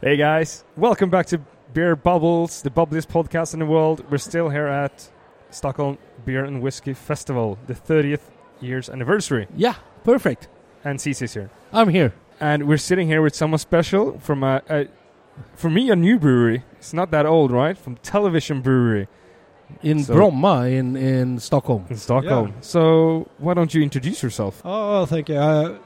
[0.00, 1.40] Hey guys, welcome back to
[1.72, 4.04] Beer Bubbles, the bubbliest podcast in the world.
[4.10, 5.08] We're still here at
[5.50, 8.20] Stockholm Beer and Whiskey Festival, the 30th
[8.60, 10.48] year's anniversary, Yeah, perfect.
[10.84, 11.50] and Cece's here.
[11.72, 12.12] I'm here.
[12.40, 14.86] And we're sitting here with someone special from a, a
[15.54, 16.64] for me, a new brewery.
[16.78, 17.76] It's not that old, right?
[17.76, 19.08] From Television Brewery
[19.82, 21.86] in So- Bromma in, in Stockholm.
[21.90, 22.54] in Stockholm.
[22.60, 24.62] So why don't you introduce yourself?
[24.64, 25.36] Oh, thank you.
[25.36, 25.78] Uh,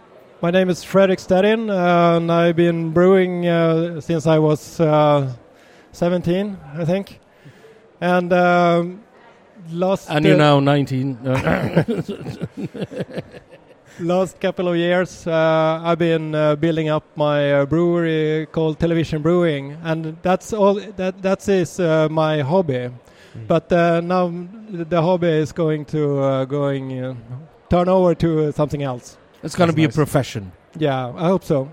[0.43, 5.33] my name is Fredrik Stedin, uh, and I've been brewing uh, since I was uh,
[5.93, 7.21] 17, I think.
[8.01, 9.03] And um,
[9.71, 11.19] last And you're uh, now 19.
[14.01, 19.21] Last couple of years, uh, I've been uh, building up my uh, brewery called Television
[19.21, 20.75] Brewing, and that's all.
[20.97, 22.91] That that is uh, my hobby.
[23.47, 24.33] But uh, now
[24.71, 27.15] the hobby is going to uh, going uh,
[27.69, 29.19] turn over to uh, something else.
[29.43, 29.95] it's going to be nice.
[29.95, 30.53] a profession.
[30.79, 31.71] Yeah, I hope so.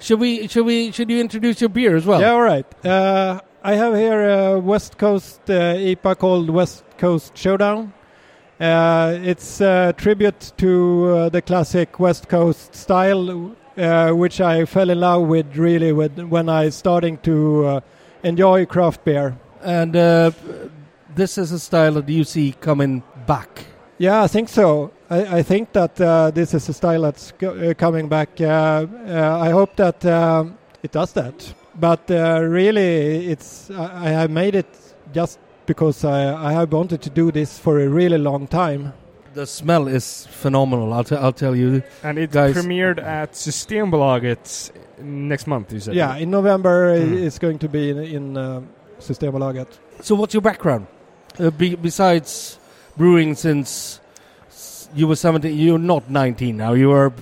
[0.00, 0.48] should we?
[0.48, 0.90] Should we?
[0.92, 2.20] Should you introduce your beer as well?
[2.20, 2.66] yeah, all right.
[2.84, 7.92] Uh, I have here a West Coast uh, IPA called West Coast Showdown.
[8.60, 14.90] Uh, it's a tribute to uh, the classic West Coast style, uh, which I fell
[14.90, 17.82] in love with really with when I starting to
[18.22, 19.34] enjoy craft beer.
[19.62, 20.32] And uh,
[21.14, 23.64] this is a style that you see coming back.
[23.98, 24.92] Yeah, I think so.
[25.08, 28.40] I, I think that uh, this is a style that's uh, coming back.
[28.40, 28.86] Uh,
[29.40, 31.54] I hope that um, it does that.
[31.74, 34.68] But uh, really, it's I, I have made it
[35.12, 35.38] just
[35.70, 38.92] because I, I have wanted to do this for a really long time.
[39.34, 40.92] The smell is phenomenal.
[40.92, 41.84] I'll, t- I'll tell you.
[42.02, 42.56] And it Guys.
[42.56, 45.94] premiered at Systembolaget next month, you said.
[45.94, 47.22] Yeah, in November Mm.
[47.24, 48.62] it's going to be in, in uh,
[48.98, 49.68] Systembolaget.
[50.00, 50.88] So, what's your background?
[51.38, 52.58] Uh, be- besides
[52.96, 54.00] brewing since
[54.92, 56.72] you were 17, you're not 19 now.
[56.72, 57.12] You are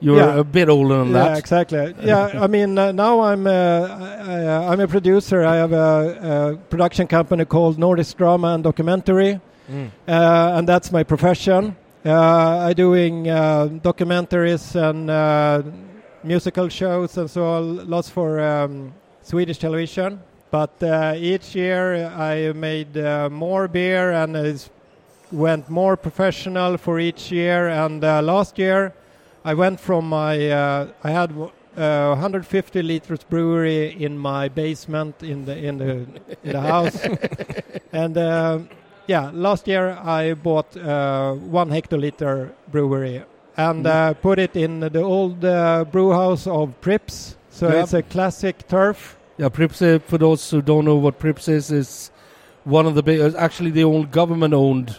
[0.00, 0.40] you're Yeah.
[0.40, 1.30] a bit older than yeah, that.
[1.30, 1.94] Yeah, exactly.
[2.02, 5.44] yeah, I mean uh, now I'm uh, I, I, I'm a producer.
[5.44, 9.40] I have a, a production company called Nordic Drama and Documentary.
[9.70, 9.90] Mm.
[10.06, 11.74] uh, and that's my profession.
[12.04, 15.62] Uh, I'm doing uh, documentaries and uh,
[16.22, 18.92] musical shows and so on, lots for um,
[19.22, 20.20] Swedish television.
[20.52, 24.70] But uh, each year I made uh, more beer and it
[25.32, 27.66] went more professional for each year.
[27.68, 28.94] And uh, last year
[29.50, 35.44] I went from my uh, I had uh, 150 liters brewery in my basement in
[35.44, 35.90] the in the
[36.44, 36.98] in the house,
[37.92, 38.16] and.
[38.18, 38.68] um
[39.08, 43.22] yeah, last year I bought uh, one hectoliter brewery
[43.56, 47.36] and uh, put it in the old uh, brew house of Prips.
[47.50, 47.82] So Yep.
[47.84, 49.16] it's a classic turf.
[49.38, 52.10] Yeah, Prips, uh, for those who don't know what Prips is, is
[52.64, 54.96] one of the big, uh, actually the old government owned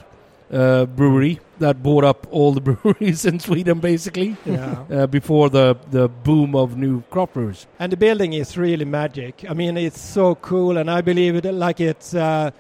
[0.54, 4.84] uh, brewery that bought up all the breweries in Sweden basically Yeah.
[4.91, 7.68] uh, before the, the boom of new crop brewers.
[7.80, 9.43] and the building is really magic.
[9.49, 12.51] I mean, it's so cool, and I believe it like it's uh,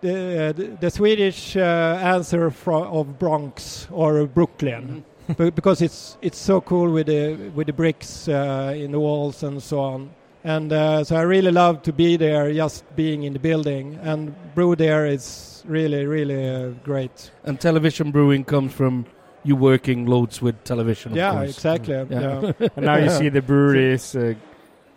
[0.00, 5.04] the, the Swedish uh, answer of Bronx or Brooklyn,
[5.38, 9.42] Be- because it's it's so cool with the with the bricks uh, in the walls
[9.42, 10.10] and so on.
[10.44, 14.34] And uh, so I really love to be there, just being in the building, and
[14.54, 17.30] brew there is really really uh, great.
[17.44, 19.06] And television brewing comes from
[19.42, 21.12] you working loads with television.
[21.12, 21.50] of yeah, course.
[21.50, 21.94] exactly.
[21.94, 22.52] Yeah.
[22.60, 22.68] Yeah.
[22.76, 24.34] And now you see the brewery is uh,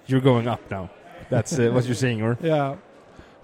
[0.06, 0.90] you're going up now.
[1.30, 2.76] That's uh, what you're saying, or Yeah.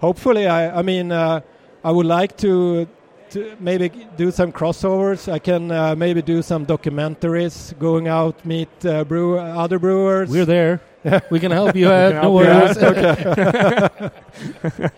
[0.00, 0.80] Hopefully, I.
[0.80, 1.40] I mean, uh,
[1.82, 2.86] I would like to,
[3.30, 5.32] to maybe do some crossovers.
[5.32, 10.30] I can uh, maybe do some documentaries, going out meet uh, brew other brewers.
[10.30, 10.80] We're there.
[11.30, 12.14] we can help you out.
[12.14, 12.78] No help you worries.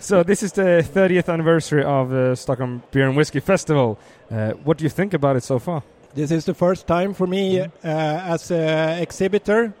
[0.00, 3.98] so this is the 30th anniversary of the Stockholm Beer and Whiskey Festival.
[4.30, 5.82] Uh, what do you think about it so far?
[6.14, 9.74] This is the first time for me uh, as an exhibitor.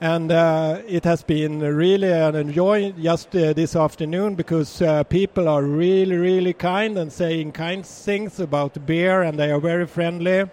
[0.00, 5.48] and uh, it has been really an enjoy just uh, this afternoon because uh, people
[5.48, 10.44] are really, really kind and saying kind things about beer, and they are very friendly.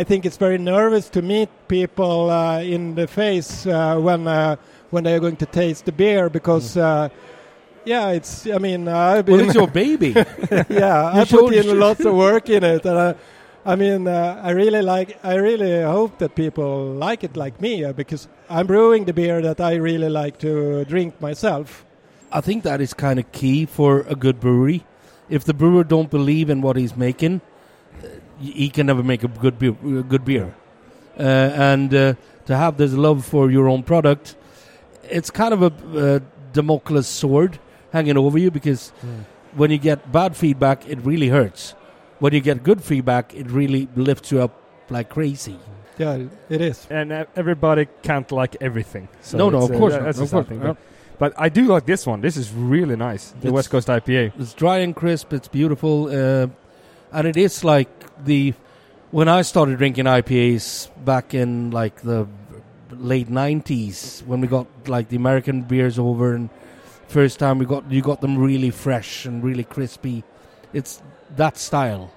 [0.00, 4.56] I think it's very nervous to meet people uh, in the face uh, when uh,
[4.90, 6.76] when they are going to taste the beer because.
[6.76, 7.08] Uh,
[7.86, 8.46] yeah, it's.
[8.48, 9.46] I mean, I've Well, been.
[9.46, 10.08] it's your baby.
[10.68, 13.14] yeah, You I put in lots of work in it, and I,
[13.64, 15.16] I mean, uh, I really like.
[15.24, 16.70] I really hope that people
[17.06, 20.84] like it like me uh, because I'm brewing the beer that I really like to
[20.84, 21.84] drink myself.
[22.32, 24.82] I think that is kind of key for a good brewery.
[25.28, 27.55] If the brewer don't believe in what he's making, uh,
[28.40, 29.76] he can never make a good beer.
[29.84, 30.54] A good beer.
[31.18, 32.14] Uh, and uh,
[32.46, 34.36] to have this love for your own product,
[35.10, 35.72] it's kind of a,
[36.16, 36.20] uh
[36.52, 37.58] Damocles sword
[37.92, 38.90] hanging over you because
[39.54, 41.74] when you get bad feedback, it really hurts.
[42.18, 44.52] When you get good feedback, it really lifts you up
[44.88, 45.58] like crazy.
[45.98, 46.86] Yeah, it is.
[46.90, 49.08] And uh, everybody can't like everything.
[49.22, 50.04] So no, no, of uh, course that- not.
[50.06, 50.62] That's Of course not.
[50.62, 50.76] But,
[51.18, 52.20] but I do like this one.
[52.20, 53.30] This is really nice.
[53.32, 54.32] The It's- West Coast IPA.
[54.38, 55.32] It's dry and crisp.
[55.32, 56.48] It's beautiful, uh,
[57.12, 57.88] and it is like
[58.24, 58.54] the
[59.10, 62.26] when I started drinking IPAs back in like the
[62.90, 66.50] late '90s when we got like the American beers over, and
[67.08, 70.24] first time we got you got them really fresh and really crispy.
[70.72, 71.02] It's
[71.36, 72.12] that style.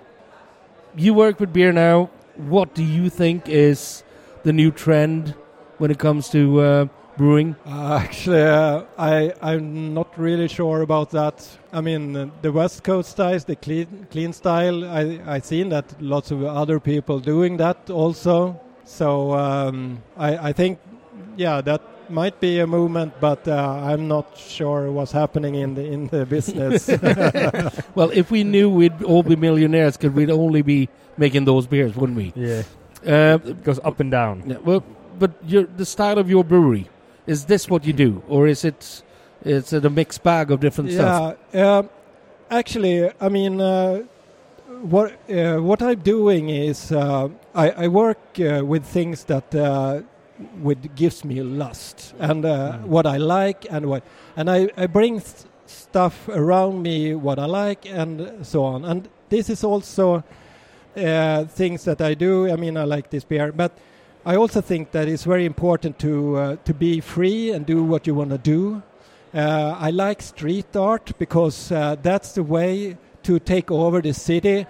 [0.95, 2.10] You work with beer now.
[2.36, 4.04] What do you think is
[4.43, 5.36] the new trend
[5.78, 6.86] when it comes to uh,
[7.20, 7.56] brewing?
[7.66, 11.36] Uh, actually, uh, I I'm not really sure about that.
[11.74, 14.78] I mean, uh, the West Coast styles, the clean clean style.
[14.86, 18.60] I I seen that lots of other people doing that also.
[18.86, 20.80] So um, I I think
[21.38, 25.86] yeah that might be a movement, but uh, I'm not sure what's happening in the
[25.96, 26.90] in the business.
[27.96, 31.94] Well, if we knew we'd all be millionaires, could we'd only be making those beers,
[31.96, 32.32] wouldn't we?
[32.36, 32.64] Yeah.
[33.06, 34.44] Uh, It goes up and down.
[34.48, 34.82] yeah, well,
[35.20, 36.88] but your, the style of your brewery
[37.30, 39.04] is this what you do, or is it
[39.46, 41.38] is it a mixed bag of different stuff?
[41.54, 41.90] yeah, um,
[42.50, 44.04] actually, I mean, uh,
[44.82, 50.02] what uh, what I'm doing is uh, I, I work uh, with things that uh,
[50.64, 52.50] with gives me lust and uh,
[52.80, 52.86] Mm.
[52.88, 54.04] what I like and what
[54.38, 55.22] and I, I bring
[55.66, 60.24] stuff around me what I like and so on and this is also
[60.98, 62.50] uh, things that I do.
[62.52, 63.72] I mean, I like this beer, but
[64.26, 68.06] I also think that it's very important to uh, to be free and do what
[68.06, 68.84] you want to do.
[69.34, 74.66] Uh, I like street art because uh, that's the way to take over the city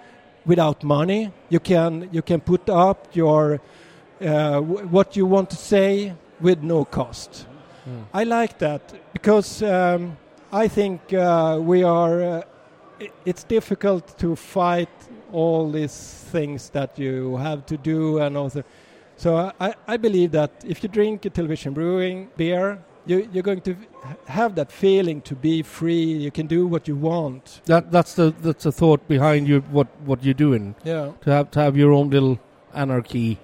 [0.46, 1.32] without money.
[1.48, 3.60] You can you can put up your
[4.20, 7.46] uh, w- what you want to say with no cost.
[8.14, 8.82] I like that
[9.12, 10.16] because um,
[10.52, 12.22] I think uh, we are.
[12.22, 12.42] Uh,
[13.24, 14.90] it's difficult to fight
[15.32, 18.62] all these things that you have to do and also.
[19.20, 23.60] So I, I believe that if you drink a television brewing beer, you, you're going
[23.62, 23.76] to
[24.26, 26.04] have that feeling to be free.
[26.26, 27.60] You can do what you want.
[27.66, 31.12] That that's the that's the thought behind you what what you're doing Yeah.
[31.24, 32.38] to have to have your own little
[32.72, 33.36] anarchy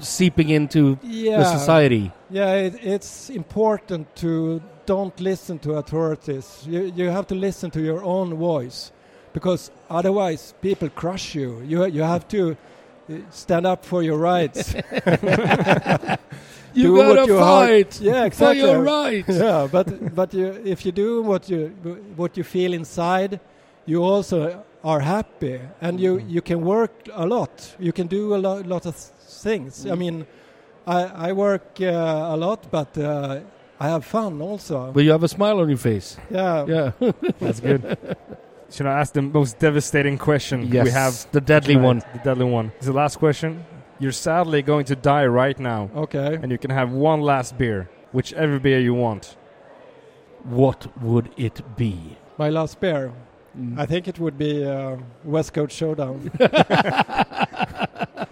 [0.00, 1.38] seeping into Yeah.
[1.38, 2.10] the society.
[2.30, 6.64] Yeah, it, it's important to don't listen to authorities.
[6.66, 8.90] You, you have to listen to your own voice
[9.32, 11.62] because otherwise people crush you.
[11.64, 12.56] You, you have to
[13.30, 14.74] stand up for your rights.
[16.72, 18.60] You Do gotta what you heart- fight Yeah, for exactly.
[18.60, 19.28] your rights.
[19.44, 21.72] yeah, but but you, if you do what you
[22.16, 23.40] what you feel inside,
[23.86, 26.30] you also are happy, and you Mm-hmm.
[26.34, 27.76] you can work a lot.
[27.80, 28.94] You can do a lot lot of
[29.42, 29.80] things.
[29.80, 29.92] Mm-hmm.
[29.92, 30.26] I mean,
[30.86, 33.40] I I work uh, a lot, but uh,
[33.80, 34.92] I have fun also.
[34.92, 36.16] But you have a smile on your face.
[36.30, 36.66] yeah.
[36.68, 36.92] Yeah.
[37.40, 37.96] That's good.
[38.70, 40.84] Should I ask the most devastating question yes.
[40.84, 41.26] we have?
[41.32, 41.86] the deadly tonight?
[41.86, 42.02] one.
[42.12, 42.72] The deadly one.
[42.76, 43.64] It's the last question.
[43.98, 46.38] You're sadly going to die right now, Okay.
[46.40, 49.36] and you can have one last beer, whichever beer you want.
[50.44, 52.16] What would it be?
[52.38, 53.12] My last beer.
[53.58, 53.78] Mm.
[53.78, 56.30] I think it would be uh, West Coast Showdown.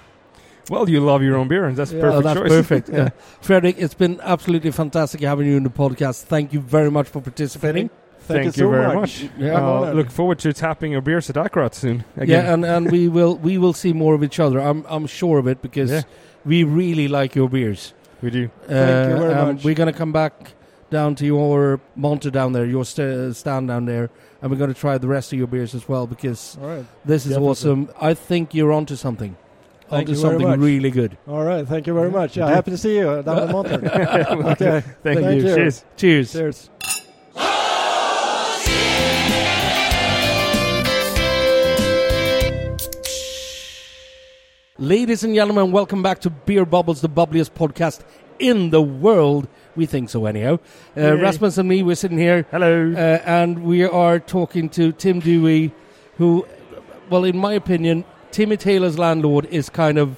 [0.70, 2.01] Well, you love your own beer, and that's Yeah.
[2.03, 2.49] perfect Oh, that's choice.
[2.51, 2.89] perfect.
[2.93, 3.09] Yeah.
[3.41, 6.24] Fredrik, it's been absolutely fantastic having you in the podcast.
[6.24, 7.89] Thank you very much for participating.
[8.28, 9.22] Thank, Thank you, you so very much.
[9.24, 9.30] much.
[9.38, 9.56] Yeah.
[9.56, 12.04] I'm Uh, look forward to tapping your beers at Akkurat soon.
[12.16, 12.28] Again.
[12.44, 14.58] Yeah, and, and we will we will see more of each other.
[14.60, 16.02] I'm I'm sure of it because Yeah.
[16.44, 17.94] we really like your beers.
[18.22, 18.48] we do.
[18.66, 19.64] Thank you very um, much.
[19.64, 20.32] We're gonna come back
[20.90, 24.08] down to your monter down there, your st- stand down there,
[24.42, 26.84] and we're gonna try the rest of your beers as well because All right.
[27.04, 27.50] this is Definitely.
[27.50, 27.88] awesome.
[28.00, 29.36] I think you're onto something.
[29.90, 30.60] Thank onto you very something much.
[30.60, 31.16] really good.
[31.26, 31.66] All right.
[31.66, 32.36] Thank you very much.
[32.36, 33.88] Yeah, happy to see you down the mountain.
[34.52, 34.80] okay.
[35.02, 35.48] Thank, Thank you.
[35.48, 35.54] you.
[35.54, 35.84] Cheers.
[35.96, 36.32] Cheers.
[36.32, 36.70] Cheers.
[44.78, 48.00] Ladies and gentlemen, welcome back to Beer Bubbles, the bubbliest podcast
[48.38, 49.48] in the world.
[49.74, 50.60] We think so, anyhow.
[50.96, 52.92] Uh, Rasmus and me, we're sitting here, Hello.
[52.92, 55.72] uh, and we are talking to Tim Dewey,
[56.18, 56.46] who,
[57.10, 60.16] well, in my opinion, Timmy Taylor's landlord is kind of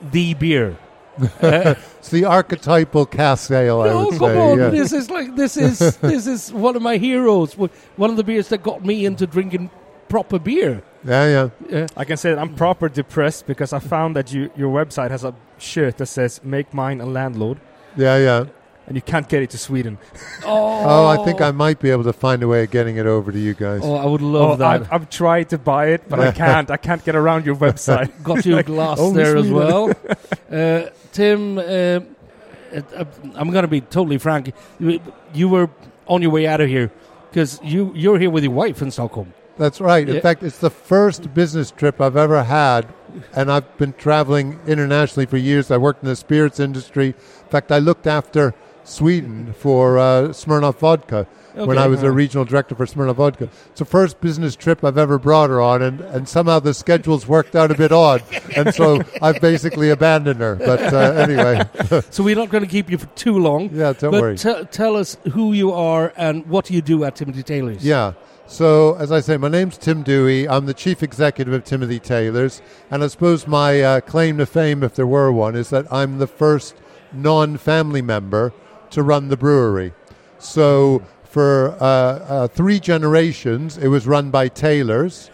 [0.00, 0.76] the beer.
[1.40, 4.36] Uh, It's the archetypal cask ale, I no, would come say.
[4.38, 4.58] on!
[4.58, 4.68] yeah.
[4.70, 7.56] This is like this is this is one of my heroes.
[7.56, 9.70] One of the beers that got me into drinking
[10.08, 10.82] proper beer.
[11.04, 11.78] Yeah, yeah.
[11.82, 15.10] Uh, I can say that I'm proper depressed because I found that you, your website
[15.10, 17.58] has a shirt that says "Make mine a landlord,"
[17.96, 18.44] Yeah, yeah.
[18.86, 19.98] and you can't get it to Sweden.
[20.44, 23.06] oh, Oh, I think I might be able to find a way of getting it
[23.06, 23.80] over to you guys.
[23.84, 24.82] Oh, I would love Oh, that.
[24.82, 26.70] I've, I've tried to buy it, but I can't.
[26.70, 28.10] I can't get around your website.
[28.22, 29.92] got you a glass only there as well.
[30.50, 34.52] Uh, Tim, uh, uh, I'm going to be totally frank.
[34.78, 35.00] You,
[35.32, 35.68] you were
[36.06, 36.92] on your way out of here
[37.30, 39.32] because you you're here with your wife in Stockholm.
[39.56, 40.08] That's right.
[40.08, 40.20] In Yeah.
[40.20, 42.86] fact, it's the first business trip I've ever had,
[43.34, 45.70] and I've been traveling internationally for years.
[45.70, 47.08] I worked in the spirits industry.
[47.08, 52.44] In fact, I looked after Sweden for uh, Smirnoff Vodka when I was a regional
[52.44, 53.48] director for Smirnoff Vodka.
[53.70, 57.26] It's the first business trip I've ever brought her on, and, and somehow the schedules
[57.28, 58.22] worked out a bit odd,
[58.56, 60.56] and so I've basically abandoned her.
[60.56, 61.62] But uh, anyway,
[62.10, 63.70] So we're not going to keep you for too long.
[63.72, 64.36] yeah, don't but worry.
[64.36, 67.84] te- tell us who you are and what do you do at Timothy Taylor's.
[67.86, 68.14] Yeah.
[68.46, 70.46] So, as I say, my name's Tim Dewey.
[70.46, 72.60] I'm the chief executive of Timothy Taylor's.
[72.90, 76.18] And I suppose my uh, claim to fame, if there were one, is that I'm
[76.18, 76.76] the first
[77.10, 78.52] non family member
[78.90, 79.94] to run the brewery.
[80.38, 85.30] So, for uh, uh, three generations, it was run by Taylors.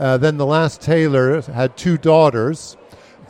[0.00, 2.76] Uh, then the last Taylor had two daughters,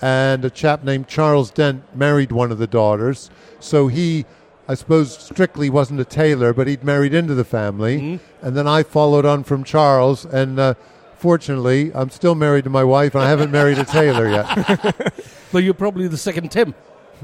[0.01, 3.31] and a chap named Charles Dent married one of the daughters.
[3.61, 4.25] So he,
[4.69, 8.01] I suppose, strictly wasn't a tailor, but he'd married into the family.
[8.01, 8.21] Mhm.
[8.43, 10.75] And then I followed on from Charles, and uh,
[11.17, 15.15] fortunately, I'm still married to my wife, and I haven't married a tailor yet.
[15.51, 16.75] But you're probably the second Tim.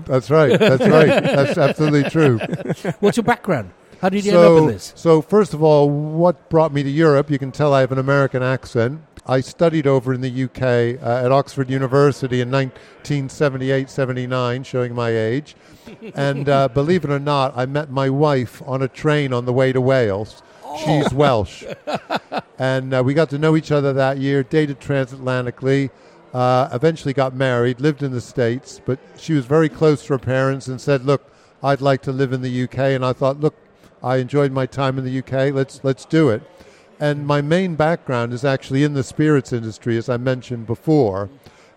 [0.07, 0.59] That's right.
[0.59, 1.23] That's right.
[1.23, 2.39] That's absolutely true.
[3.01, 3.71] What's your background?
[4.05, 4.93] How did you so, end up in this?
[4.97, 7.31] So, first of all, what brought me to Europe?
[7.31, 9.01] You can tell I have an American accent.
[9.27, 15.09] I studied over in the UK uh, at Oxford University in 1978 79, showing my
[15.09, 15.57] age.
[16.15, 19.55] And uh, believe it or not, I met my wife on a train on the
[19.55, 20.43] way to Wales.
[20.85, 21.65] She's Welsh.
[22.59, 25.89] and uh, we got to know each other that year, dated transatlantically.
[26.35, 30.19] Uh, eventually got married, lived in the States, but she was very close to her
[30.19, 31.33] parents and said, Look,
[31.63, 32.79] I'd like to live in the UK.
[32.79, 33.64] And I thought, Look,
[34.05, 35.53] I enjoyed my time in the UK.
[35.55, 36.43] Let's let's do it.
[37.01, 41.29] And my main background is actually in the spirits industry, as I mentioned before.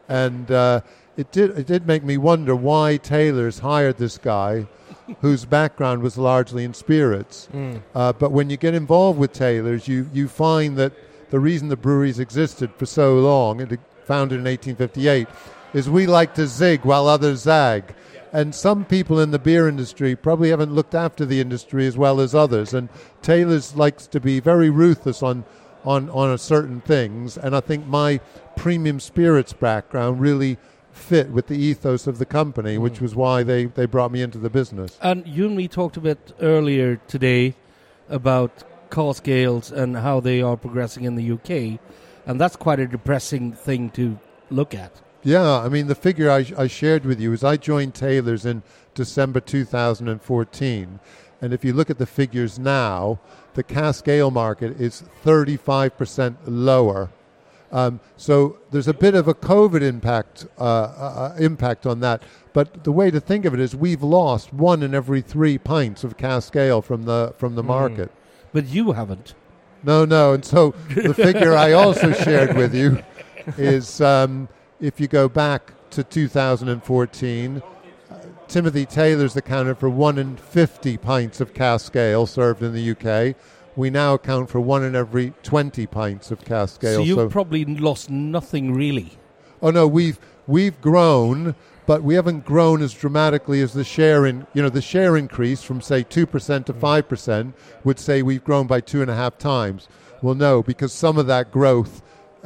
[0.08, 0.82] And uh,
[1.16, 4.68] it did it did make me wonder why Taylor's hired this guy,
[5.22, 7.48] whose background was largely in spirits.
[7.96, 10.92] Uh, but when you get involved with Taylor's, you you find that
[11.30, 15.28] the reason the breweries existed for so long, and it founded in 1858,
[15.74, 17.96] is we like to zig while others zag.
[18.38, 22.22] And some people in the beer industry probably haven't looked after the industry as well
[22.22, 22.72] as others.
[22.72, 22.88] And
[23.24, 25.44] Taylor's likes to be very ruthless on,
[25.84, 27.36] on, on certain things.
[27.36, 28.20] And I think my
[28.56, 30.60] premium spirits background really
[30.92, 32.82] fit with the ethos of the company, mm.
[32.82, 35.00] which was why they, they brought me into the business.
[35.02, 37.56] And you and me talked a bit earlier today
[38.08, 41.80] about cask ales and how they are progressing in the UK,
[42.28, 44.20] and that's quite a depressing thing to
[44.52, 45.02] look at.
[45.28, 48.64] Yeah, I mean, the figure I, I shared with you is I joined Taylor's in
[48.94, 51.00] December 2014.
[51.42, 53.20] And if you look at the figures now,
[53.54, 57.10] the cask ale market is 35% lower.
[57.74, 62.24] Um, so there's a bit of a COVID impact uh, uh, impact on that.
[62.54, 66.06] But the way to think of it is we've lost one in every three pints
[66.06, 68.14] of cask ale from the from the market.
[68.54, 69.34] But you haven't.
[69.84, 70.32] No, no.
[70.32, 73.04] And so the figure I also shared with you
[73.58, 74.48] is um,
[74.80, 77.62] if you go back to 2014,
[78.10, 78.16] uh,
[78.48, 83.36] Timothy Taylor's accounted for one in 50 pints of cask ale served in the UK.
[83.76, 86.96] We now account for one in every 20 pints of cask ale.
[86.96, 89.18] So you've So- probably lost nothing really.
[89.62, 91.56] Oh no, we've we've grown,
[91.88, 95.64] but we haven't grown as dramatically as the share in you know the share increase
[95.64, 99.16] from say two percent to five percent would say we've grown by two and a
[99.16, 99.88] half times.
[100.22, 102.02] Well, no, because some of that growth,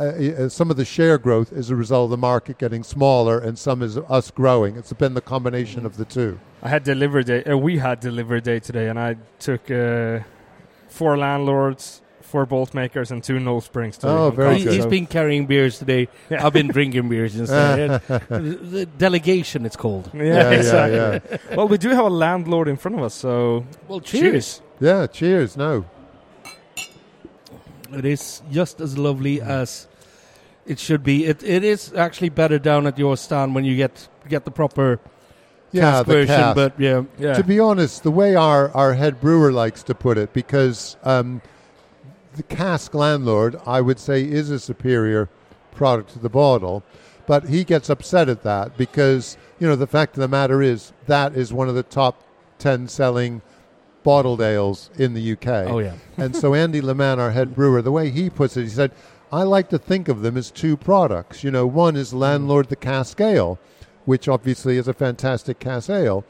[0.06, 3.40] uh, uh, some of the share growth is a result of the market getting smaller,
[3.40, 4.76] and some is us growing.
[4.78, 6.40] It's been the combination of the two.
[6.64, 7.44] I had delivery day.
[7.44, 10.20] Uh, we had delivery day today, and I took uh,
[10.90, 13.98] four landlords, four Boltmakers, and two Knowle Springs.
[13.98, 14.74] Today Oh, on very He, good.
[14.76, 16.08] has been carrying beers today.
[16.30, 16.46] Yeah.
[16.46, 18.02] I've been drinking beers instead.
[18.08, 20.10] the delegation, it's called.
[20.14, 21.38] Yeah, yeah, exactly.
[21.50, 21.56] yeah.
[21.58, 24.62] Well, we do have a landlord in front of us, so Well, cheers.
[24.80, 25.58] Yeah, cheers.
[25.58, 25.86] No.
[27.94, 29.88] It is just as lovely as
[30.66, 31.26] it should be.
[31.26, 35.00] It it is actually better down at your stand when you get get the proper
[35.72, 36.56] Yeah, the version, cask.
[36.56, 37.34] but yeah, Yeah.
[37.34, 41.42] To be honest, the way our, our head brewer likes to put it, because um,
[42.36, 45.30] the cask landlord, I would say, is a superior
[45.74, 46.84] product to the bottle,
[47.26, 50.92] but he gets upset at that because, you know, the fact of the matter is
[51.08, 52.22] that is one of the top
[52.60, 53.42] 10 selling
[54.04, 55.48] bottled ales in the UK.
[55.72, 58.70] oh yeah, and so Andy Leman, our head brewer, the way he puts it, he
[58.70, 58.92] said,
[59.32, 61.44] I like to think of them as two products.
[61.44, 63.60] You know, one is Landlord the Cask Ale,
[64.06, 66.26] which obviously is a fantastic cask ale.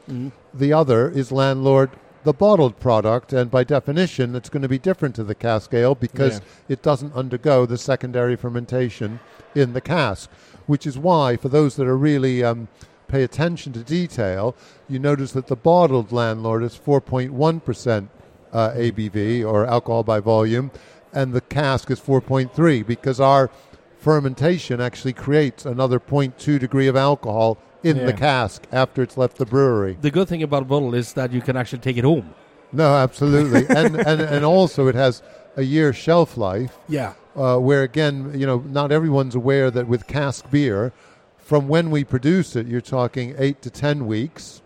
[0.54, 1.90] The other is Landlord
[2.24, 5.96] the bottled product, and by definition, it's going to be different to the cask ale
[5.96, 6.74] because Yeah.
[6.74, 9.18] it doesn't undergo the secondary fermentation
[9.56, 10.30] in the cask.
[10.66, 12.68] Which is why, for those that are really um,
[13.08, 14.54] pay attention to detail,
[14.88, 18.08] you notice that the bottled Landlord is 4.1%
[18.52, 20.70] uh, ABV or alcohol by volume,
[21.12, 23.50] and the cask is 4.3 because our
[23.98, 29.46] fermentation actually creates another 0.2 degree of alcohol in the cask after it's left the
[29.46, 29.96] brewery.
[30.00, 32.34] the good thing about a bottle is that you can actually take it home.
[32.72, 35.20] No, absolutely, and, and and also it has
[35.56, 36.78] a year shelf life.
[36.88, 40.92] Yeah, uh, where again, you know, not everyone's aware that with cask beer,
[41.36, 44.62] from when we produce it, you're talking eight to ten weeks.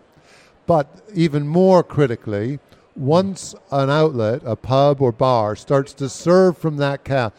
[0.67, 2.59] But even more critically,
[2.97, 7.33] once an outlet, a pub or bar, starts to serve from that cask,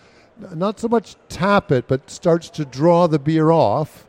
[0.55, 4.07] not so much tap it, but starts to draw the beer off,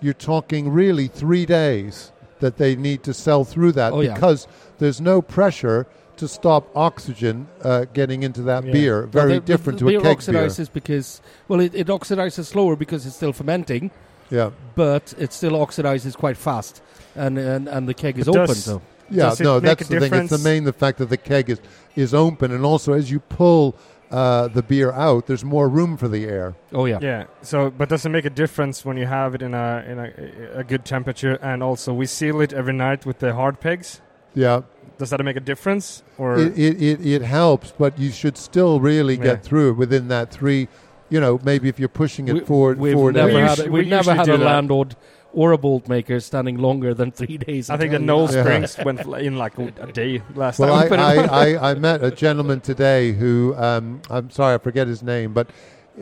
[0.00, 4.14] you're talking really three days that they need to sell through that Oh, yeah.
[4.14, 4.46] because
[4.78, 5.86] there's no pressure
[6.16, 8.72] to stop oxygen uh, getting into that Yeah.
[8.72, 9.06] beer.
[9.06, 10.42] Very Well, the- different the, to the a beer keg beer.
[10.48, 13.90] oxidizes because well, it, it oxidizes slower because it's still fermenting,
[14.30, 14.50] Yeah.
[14.74, 16.82] but it still oxidizes quite fast,
[17.16, 18.54] and and, and the keg is But open.
[18.56, 18.82] So
[19.12, 20.14] Yeah, Does it no, make that's a the thing.
[20.14, 21.60] It's the main the fact that the keg is
[21.96, 23.74] is open, and also as you pull
[24.10, 26.54] uh, the beer out, there's more room for the air.
[26.72, 27.24] oh yeah, Yeah.
[27.42, 30.58] So, but does it make a difference when you have it in a in a,
[30.60, 34.00] a good temperature, and also we seal it every night with the hard pegs?
[34.34, 34.62] Yeah,
[34.98, 38.80] Does that make a difference, or it, it, it, it helps, but you should still
[38.80, 39.24] really Yeah.
[39.24, 40.68] get through it within that three.
[41.10, 43.84] You know, maybe if you're pushing it We- forward, we've four never had usually- we've
[43.84, 44.44] we never had a that.
[44.44, 44.96] landlord
[45.32, 47.70] or a Boltmaker standing longer than three days.
[47.70, 48.32] I think the tell you Knoll.
[48.32, 48.42] Yeah.
[48.42, 51.00] Springs went in like a, a day last Well, I, time.
[51.00, 55.32] I, I, I met a gentleman today who, um, I'm sorry, I forget his name,
[55.32, 55.48] but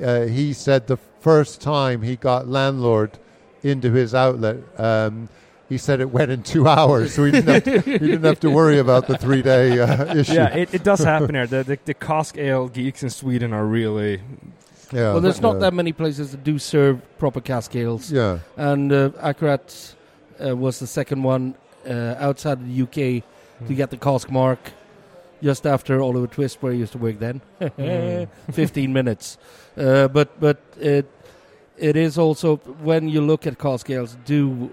[0.03, 3.18] uh, he said the first time he got landlord
[3.62, 5.28] into his outlet, um,
[5.68, 8.51] he said it went in two hours, so he didn't have to, didn't have to
[8.51, 10.33] worry about the three day uh, issue.
[10.33, 11.47] yeah, it, it does happen here.
[11.47, 14.20] The, the the cask ale geeks in Sweden are really
[14.93, 15.61] Yeah, well, there's not yeah.
[15.70, 19.95] that many places that do serve proper cask ales, Yeah, and uh, Akkurat
[20.45, 21.55] uh, was the second one
[21.88, 23.22] uh, outside of the UK
[23.68, 24.72] to get the Cask Marque.
[25.43, 28.28] Just after Oliver Twist, where he used to work then, Mm.
[28.53, 29.38] fifteen minutes.
[29.76, 31.07] Uh, but but it
[31.78, 34.70] it is also when you look at cask ales, do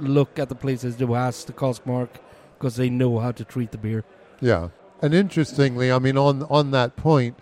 [0.00, 2.18] look at the places who has the Cask Marque
[2.58, 4.02] because they know how to treat the beer.
[4.40, 4.68] yeah.
[5.02, 7.34] And interestingly, I mean, on on that point,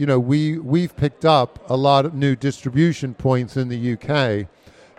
[0.00, 4.48] you know, we we've picked up a lot of new distribution points in the UK,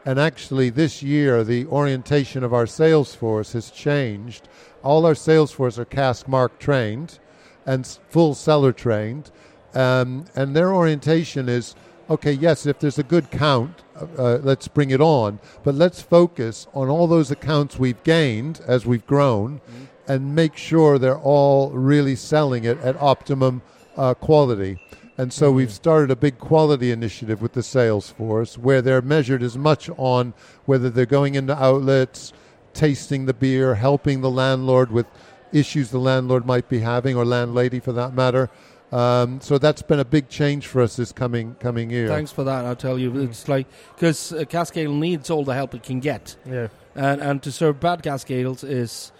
[0.05, 4.47] and actually this year the orientation of our sales force has changed.
[4.83, 7.17] All our sales force are Cask Marque trained,
[7.65, 9.31] and full cellar trained,
[9.73, 11.73] um, and their orientation is
[12.07, 12.33] okay.
[12.33, 16.67] Yes, if there's a good count, uh, uh, let's bring it on, but let's focus
[16.75, 19.61] on all those accounts we've gained as we've grown,
[20.07, 23.63] and make sure they're all really selling it at optimum
[23.97, 24.77] uh, quality.
[25.21, 29.43] And so we've started a big quality initiative with the sales force where they're measured
[29.43, 30.33] as much on
[30.65, 32.33] whether they're going into outlets,
[32.73, 35.05] tasting the beer, helping the landlord with
[35.53, 38.49] issues the landlord might be having or landlady for that matter.
[38.91, 42.07] Um, so that's been a big change for us this coming coming year.
[42.07, 42.65] Thanks for that.
[42.65, 44.43] I'll tell you, it's like because uh,
[44.75, 46.35] needs all the help it can get.
[46.49, 46.69] yeah.
[46.95, 49.11] and and to serve bad cask ales is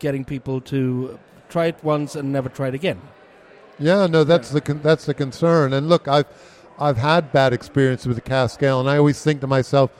[0.00, 3.00] getting people to try it once and never try it again.
[3.78, 5.72] Yeah, no, that's the con- that's the concern.
[5.72, 6.26] And look, I've
[6.78, 9.90] I've had bad experiences with the cask ale, and I always think to myself,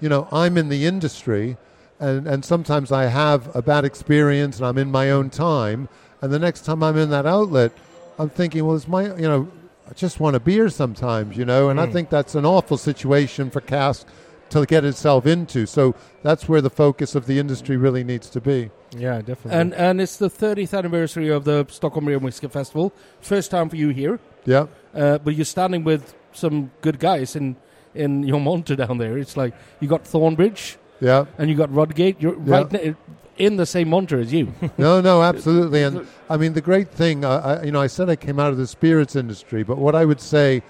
[0.00, 1.56] you know, I'm in the industry,
[2.00, 5.88] and and sometimes I have a bad experience, and I'm in my own time,
[6.22, 7.72] and the next time I'm in that outlet,
[8.18, 9.48] I'm thinking, well, it's my, you know,
[9.88, 11.92] I just want a beer sometimes, you know, and I Mm.
[11.92, 14.06] think that's an awful situation for cask
[14.50, 15.66] to get itself into.
[15.66, 18.70] So that's where the focus of the industry really needs to be.
[18.96, 19.52] Yeah, definitely.
[19.60, 22.92] And and it's the 30th anniversary of the Stockholm Beer and Whiskey Festival.
[23.20, 24.66] First time for you here, Yeah.
[24.94, 27.56] uh, but you're standing with some good guys in
[27.94, 29.16] in your monitor down there.
[29.18, 31.24] It's like you got Thornbridge Yeah.
[31.38, 32.16] and you got Rudgate.
[32.20, 32.56] You're Yeah.
[32.58, 32.94] right ne-
[33.38, 34.52] in the same monitor as you.
[34.78, 35.82] no, no, absolutely.
[35.82, 38.50] And I mean, the great thing, uh, I, you know, I said I came out
[38.52, 40.62] of the spirits industry, but what I would say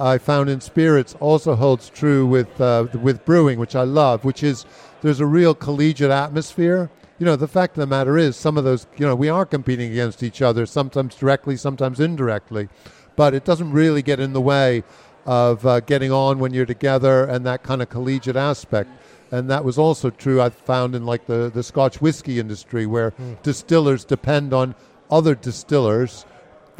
[0.00, 4.42] I found in spirits also holds true with uh, with brewing, which I love, which
[4.42, 4.64] is
[5.02, 6.90] there's a real collegiate atmosphere.
[7.18, 9.44] You know, the fact of the matter is, some of those, you know, we are
[9.44, 12.70] competing against each other, sometimes directly, sometimes indirectly,
[13.14, 14.82] but it doesn't really get in the way
[15.26, 18.88] of uh, getting on when you're together and that kind of collegiate aspect.
[19.30, 23.12] And that was also true, I found, in like the, the Scotch whiskey industry, where
[23.42, 24.74] distillers depend on
[25.10, 26.24] other distillers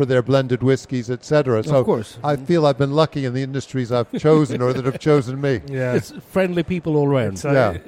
[0.00, 1.62] for their blended whiskies, etc.
[1.62, 2.18] So of course.
[2.24, 5.60] I feel I've been lucky in the industries I've chosen or that have chosen me.
[5.80, 5.92] Yeah.
[5.98, 7.34] It's friendly people all around.
[7.34, 7.78] It's, uh, Yeah.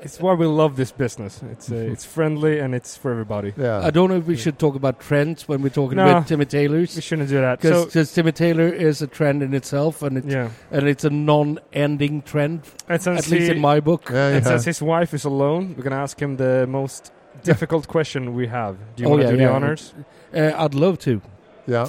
[0.00, 1.42] it's why we love this business.
[1.52, 3.52] It's uh, it's friendly and it's for everybody.
[3.56, 3.80] Yeah.
[3.88, 6.06] I don't know if we should talk about trends when we're talking No.
[6.08, 6.96] about Timmy Taylor's.
[6.96, 7.60] We shouldn't do that.
[7.62, 10.48] So, Because Timmy Taylor is a trend in itself, and it's yeah.
[10.74, 14.08] and it's a non-ending trend, And since at least he- in my book.
[14.10, 14.50] Yeah, And yeah.
[14.52, 17.12] since his wife is alone, we're gonna ask him the most
[17.50, 18.72] difficult question we have.
[18.96, 19.94] Do you Oh, want to yeah, do the honors?
[20.34, 21.20] Uh, I'd love to.
[21.68, 21.88] Yeah.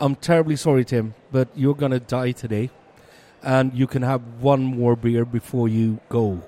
[0.00, 2.70] I'm terribly sorry, Tim, but you're gonna die today,
[3.42, 6.42] and you can have one more beer before you go.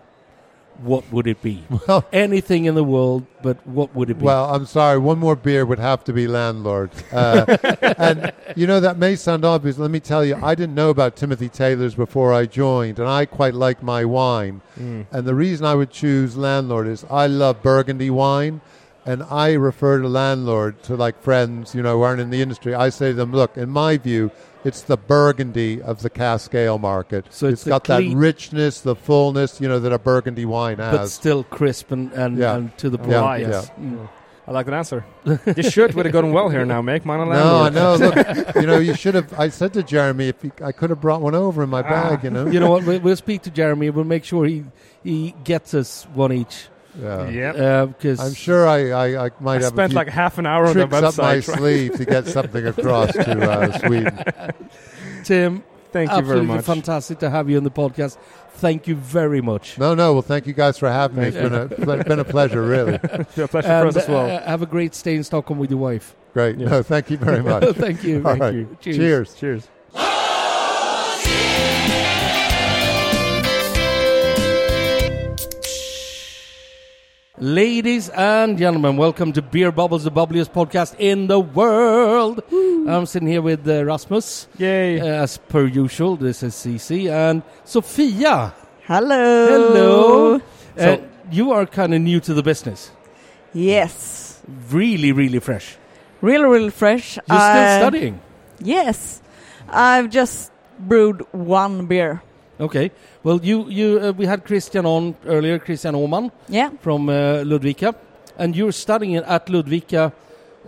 [0.82, 1.62] What would it be?
[1.86, 4.24] Well, Anything in the world, but what would it be?
[4.24, 4.98] well, I'm sorry.
[4.98, 6.90] One more beer would have to be Landlord.
[7.12, 7.46] Uh,
[7.96, 9.78] and you know that may sound obvious.
[9.78, 13.24] Let me tell you, I didn't know about Timothy Taylor's before I joined, and I
[13.24, 14.62] quite like my wine.
[14.76, 15.06] Mm.
[15.12, 18.60] And the reason I would choose Landlord is I love Burgundy wine,
[19.07, 22.74] and I refer to Landlord to like friends, you know, who aren't in the industry.
[22.74, 24.30] I say to them, look, in my view,
[24.64, 27.26] it's the Burgundy of the cask ale market.
[27.30, 30.78] So it's the got clean- that richness, the fullness, you know, that a Burgundy wine
[30.78, 31.12] has, but has.
[31.12, 32.57] still crisp and, and, Yeah.
[32.57, 33.11] and to the point.
[33.11, 33.40] Yeah, Right.
[33.42, 33.70] yes.
[33.78, 33.84] yeah.
[33.84, 34.09] Mm.
[34.46, 35.05] I like that answer.
[35.24, 36.82] this shirt would have gone well here now.
[36.82, 37.74] Make mine a No, I landlord.
[37.74, 38.07] know.
[38.22, 39.32] Look, you know, you should have.
[39.40, 42.24] I said to Jeremy, if he, I could have brought one over in my bag,
[42.24, 42.46] you know.
[42.46, 42.84] You know what?
[42.84, 43.88] We'll, we'll speak to Jeremy.
[43.88, 44.64] We'll make sure he
[45.02, 46.68] he gets us one each.
[47.01, 47.28] Yeah.
[47.28, 47.88] Yep.
[47.99, 50.47] Because I'm sure I, I, I might I have a spent few like half an
[50.47, 51.57] hour on the tricks up my website.
[51.59, 54.24] sleeve to get something across to uh, Sweden.
[55.24, 56.64] Tim, Thank you very absolutely much.
[56.64, 58.16] fantastic to have you on the podcast.
[58.57, 59.78] Thank you very much.
[59.78, 60.12] No, no.
[60.12, 61.28] Well, thank you guys for having me.
[61.28, 62.95] It's been a ple- been a pleasure, really.
[63.03, 64.26] It's a pleasure for And us as well.
[64.30, 66.14] uh, have a great stay in Stockholm with your wife.
[66.32, 66.59] Great.
[66.59, 66.68] Yeah.
[66.68, 67.64] No, thank you very much.
[67.76, 68.16] Thank you.
[68.18, 68.55] All Thank right.
[68.55, 68.76] you.
[68.80, 69.34] Cheers.
[69.34, 69.68] Cheers.
[77.45, 82.42] Ladies and gentlemen, welcome to Beer Bubbles, the bubbliest podcast in the world.
[82.51, 84.99] I'm sitting here with uh, Rasmus, Yay.
[84.99, 86.16] uh, as per usual.
[86.16, 88.55] This is CC and Sophia.
[88.86, 89.47] Hello.
[89.47, 90.34] Hello.
[90.36, 90.40] Uh,
[90.78, 92.90] So- you are kind of new to the business.
[93.53, 94.40] Yes.
[94.70, 95.76] Really, really fresh.
[96.22, 97.16] Really, really fresh.
[97.28, 98.20] You're still studying.
[98.61, 99.20] Yes.
[99.68, 102.22] I've just brewed one beer.
[102.61, 102.90] Okay.
[103.24, 106.30] Well, you you uh, we had Christian on earlier, Christian Oman.
[106.48, 106.70] Yeah.
[106.80, 107.94] from uh, Ludvika,
[108.38, 110.12] and you're studying at Ludvika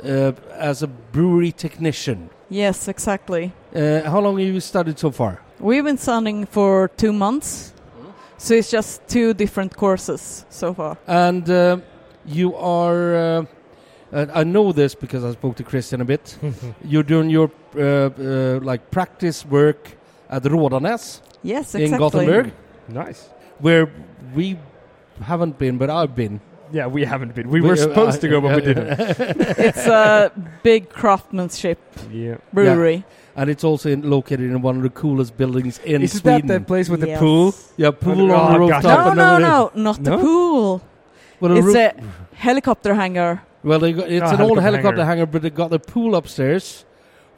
[0.04, 2.28] uh, as a brewery technician.
[2.50, 3.52] Yes, exactly.
[3.74, 5.40] Uh, how long have you studied so far?
[5.58, 7.72] We've been studying for two months.
[8.38, 10.98] So it's just two different courses so far.
[11.06, 11.78] And uh,
[12.26, 13.16] you are.
[13.16, 13.44] Uh,
[14.12, 16.38] I know this because I spoke to Christian a bit.
[16.84, 19.96] You're doing your uh, uh, like practice work
[20.28, 21.96] at Rådanäs Yes, in.
[21.96, 22.52] Gothenburg,
[22.88, 23.28] Nice.
[23.58, 23.88] where
[24.34, 24.58] we
[25.22, 26.40] haven't been, but I've been.
[26.72, 27.48] Yeah, we haven't been.
[27.48, 29.00] We, We- were uh, supposed to go, but we uh, didn't.
[29.58, 30.32] it's a
[30.64, 31.78] big craftsmanship
[32.10, 32.36] Yeah.
[32.52, 33.04] brewery.
[33.36, 36.46] and it's also in, located in one of the coolest buildings in Is Sweden.
[36.48, 37.54] that the place with the pool?
[37.76, 38.88] yeah, pool Oh, on the gotcha.
[38.88, 39.16] rooftop.
[39.16, 40.10] No, no, no, not No?
[40.16, 40.82] the pool.
[41.40, 43.42] Well, the It's roof- a helicopter hangar.
[43.62, 45.04] well, they got, it's Ah, an old helicopter helicopter hangar.
[45.04, 46.84] hangar, but they got the pool upstairs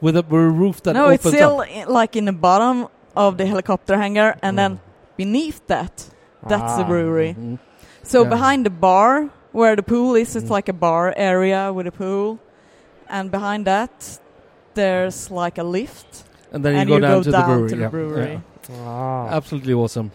[0.01, 1.87] with a, with a roof that no, opens it's still up.
[1.89, 2.87] like in the bottom
[3.19, 4.79] of the helicopter hangar, and then
[5.17, 5.95] beneath that,
[6.51, 6.91] that's the Ah.
[6.93, 7.31] brewery.
[7.37, 7.57] Mhm.
[8.03, 8.29] So Yeah.
[8.35, 9.11] behind the bar
[9.51, 10.55] where the pool is, it's Mm.
[10.57, 12.39] like a bar area with a pool,
[13.15, 13.91] and behind that,
[14.79, 17.47] there's like a lift, And then you and go you down go to down the
[17.53, 17.69] brewery.
[17.69, 17.95] to the yeah.
[17.97, 18.35] brewery.
[18.71, 19.25] Ah.
[19.25, 19.35] Yeah.
[19.37, 20.09] Absolutely awesome.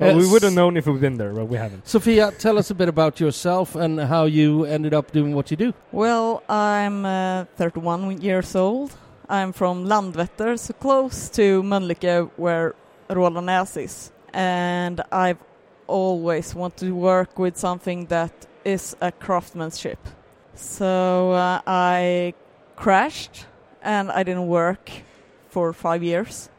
[0.00, 1.86] Well, we would have known if we'd been there, but we haven't.
[1.86, 5.58] Sophia, tell us a bit about yourself and how you ended up doing what you
[5.66, 5.70] do.
[5.92, 8.90] Well, I'm uh, 31 years old.
[9.30, 12.74] I'm from Landvetter, so close to Mölnlycke, where
[13.08, 14.10] Rådanäs is.
[14.34, 15.38] And I've
[15.86, 18.32] always wanted to work with something that
[18.64, 20.00] is a craftsmanship.
[20.56, 22.34] So uh, I
[22.74, 23.46] crashed
[23.82, 24.90] and I didn't work
[25.48, 26.50] for five years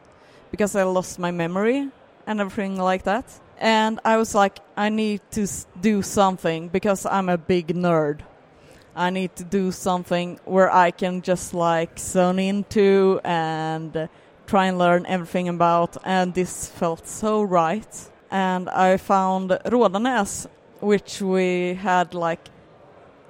[0.50, 1.90] because I lost my memory
[2.26, 3.26] and everything like that.
[3.58, 5.46] And I was like, I need to
[5.82, 8.20] do something because I'm a big nerd.
[8.94, 14.08] I need to do something where I can just like zone into and
[14.46, 15.96] try and learn everything about.
[16.04, 18.10] And this felt so right.
[18.30, 20.46] And I found Rådanäs,
[20.80, 22.48] which we had like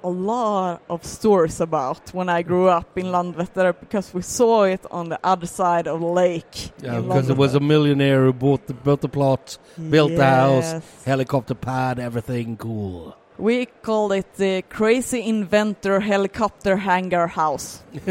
[0.03, 4.85] a lot of stories about when I grew up in Landvetter because we saw it
[4.91, 6.71] on the other side of the lake.
[6.81, 9.57] Yeah, because it was a millionaire who bought the, built the plot,
[9.89, 13.15] built the house, helicopter pad, everything cool.
[13.37, 17.81] We call it the Crazy Inventor Helicopter Hangar House.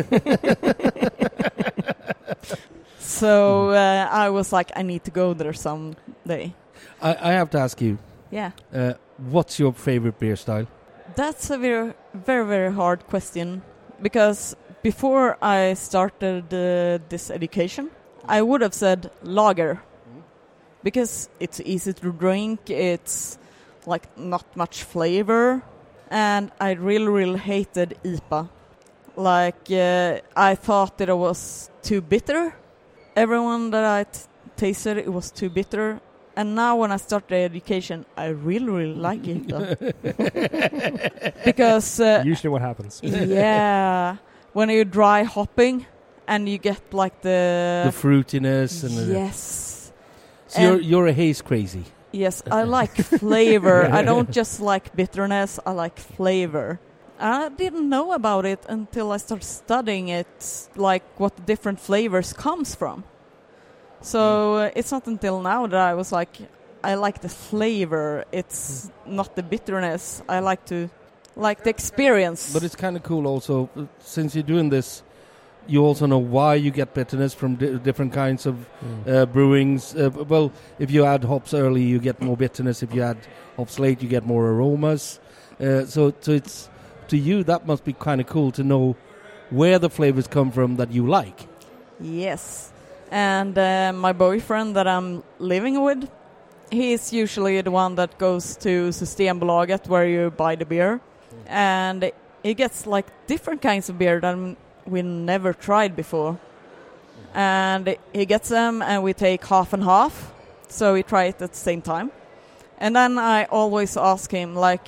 [2.99, 6.55] so uh, I was like, I need to go there someday.
[7.01, 7.99] I, I have to ask you,
[8.31, 8.51] Yeah.
[8.75, 8.95] uh,
[9.31, 10.67] what's your favorite beer style?
[11.15, 13.63] That's a very, very, very hard question
[14.01, 17.91] because before I started uh, this education,
[18.27, 19.83] I would have said lager
[20.83, 23.39] because it's easy to drink, it's
[23.87, 25.63] like not much flavor,
[26.11, 28.49] and I really, really hated IPA.
[29.17, 32.55] Like, uh, I thought that it was too bitter.
[33.15, 34.21] Everyone that I t-
[34.57, 36.01] tasted, it was too bitter.
[36.35, 39.47] And now when I started education, I really, really like it.
[41.45, 43.01] because uh, Usually, what happens?
[43.03, 44.17] yeah,
[44.55, 45.85] when you're dry hopping
[46.27, 49.93] and you get like the, the fruitiness and the, yes,
[50.47, 51.85] so you're you're a haze crazy.
[52.13, 53.91] Yes, I like flavor.
[53.91, 55.59] I don't just like bitterness.
[55.67, 56.79] I like flavor.
[57.19, 62.33] I didn't know about it until I started studying it, like what the different flavors
[62.33, 63.05] comes from.
[64.01, 66.37] So uh, it's not until now that I was like,
[66.83, 68.25] I like the flavor.
[68.33, 70.23] It's not the bitterness.
[70.29, 70.91] I like to
[71.37, 72.53] like the experience.
[72.53, 75.03] But it's kind of cool also, uh, since you're doing this,
[75.67, 78.69] you also know why you get bitterness from di- different kinds of
[79.07, 79.95] uh, brewings.
[79.95, 82.83] Uh, well, if you add hops early, you get more bitterness.
[82.83, 83.19] If you add
[83.57, 85.21] hops late, you get more aromas.
[85.61, 86.69] Uh, so, so it's
[87.09, 88.97] to you that must be kind of cool to know
[89.51, 91.47] where the flavors come from that you like.
[92.01, 92.73] Yes.
[93.11, 96.11] And uh, my boyfriend that I'm living with,
[96.71, 101.01] he's usually the one that goes to Systembolaget where you buy the beer.
[101.47, 102.11] And
[102.43, 104.57] he gets like different kinds of beer that
[104.87, 106.39] we never tried before.
[107.35, 110.33] And he gets them and we take half and half.
[110.69, 112.11] So we try it at the same time.
[112.79, 114.87] And then I always ask him like,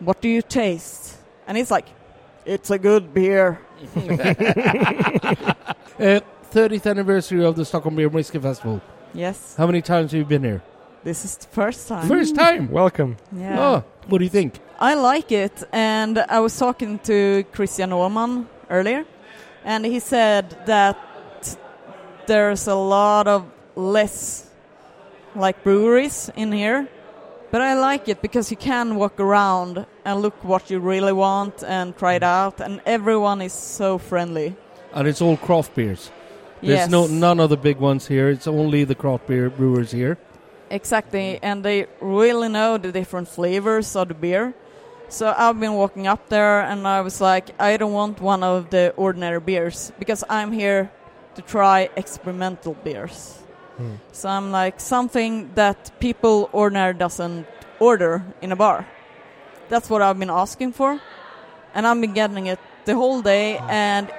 [0.00, 1.16] what do you taste?
[1.46, 1.86] And he's like,
[2.44, 3.60] it's a good beer.
[6.00, 6.20] Uh,
[6.50, 8.80] 30th anniversary of the Stockholm Beer and Whiskey Festival.
[9.14, 10.62] Yes, How many times have you been here?
[11.04, 12.08] this is the first time.
[12.08, 12.70] First time.
[12.70, 13.16] Welcome.
[13.30, 13.60] Yeah.
[13.60, 14.58] Oh, what do you think?
[14.80, 19.04] I like it, and I was talking to Christian Åhman earlier,
[19.64, 20.96] and he said that
[22.26, 23.44] there's a lot of
[23.76, 24.50] less
[25.36, 26.88] like breweries in here,
[27.50, 31.62] but I like it because you can walk around and look what you really want
[31.62, 34.56] and try it out, and everyone is so friendly.
[34.94, 36.10] And it's all craft beers.
[36.60, 38.30] There's yes, no none of the big ones here.
[38.30, 40.16] It's only the craft beer brewers here.
[40.70, 44.54] Exactly, and they really know the different flavors of the beer.
[45.12, 48.70] So I've been walking up there and I was like, I don't want one of
[48.70, 50.90] the ordinary beers because I'm here
[51.34, 53.38] to try experimental beers.
[53.76, 53.96] Hmm.
[54.12, 57.46] So I'm like something that people ordinary doesn't
[57.78, 58.86] order in a bar.
[59.68, 60.98] That's what I've been asking for,
[61.74, 64.10] and I've been getting it the whole day, and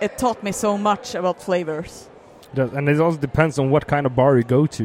[0.00, 2.08] it taught me so much about flavors.
[2.54, 4.84] Does- And it also depends on what kind of bar you go to.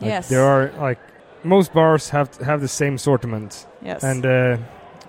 [0.00, 0.28] Like, yes.
[0.28, 0.98] There are like
[1.44, 4.02] most bars have have the same assortment, Yes.
[4.04, 4.56] and uh,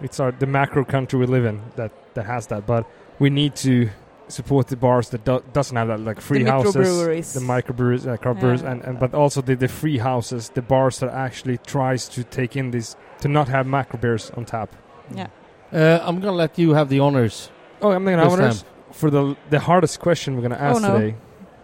[0.01, 2.65] it's our, the macro country we live in that that has that.
[2.65, 2.85] But
[3.19, 3.89] we need to
[4.27, 7.33] support the bars that do, doesn't have that, like free the houses, microbreweries.
[7.33, 8.71] the microbreweries, uh, craft brewers, Yeah.
[8.71, 12.55] and, and but also the, the free houses, the bars that actually tries to take
[12.55, 14.75] in this to not have macro beers on tap.
[15.13, 15.27] yeah.
[15.73, 17.51] Uh, I'm gonna let you have the honors.
[17.81, 20.87] Oh, I'm gonna This have honors for the the hardest question we're gonna ask Oh,
[20.87, 20.99] no.
[20.99, 21.15] today.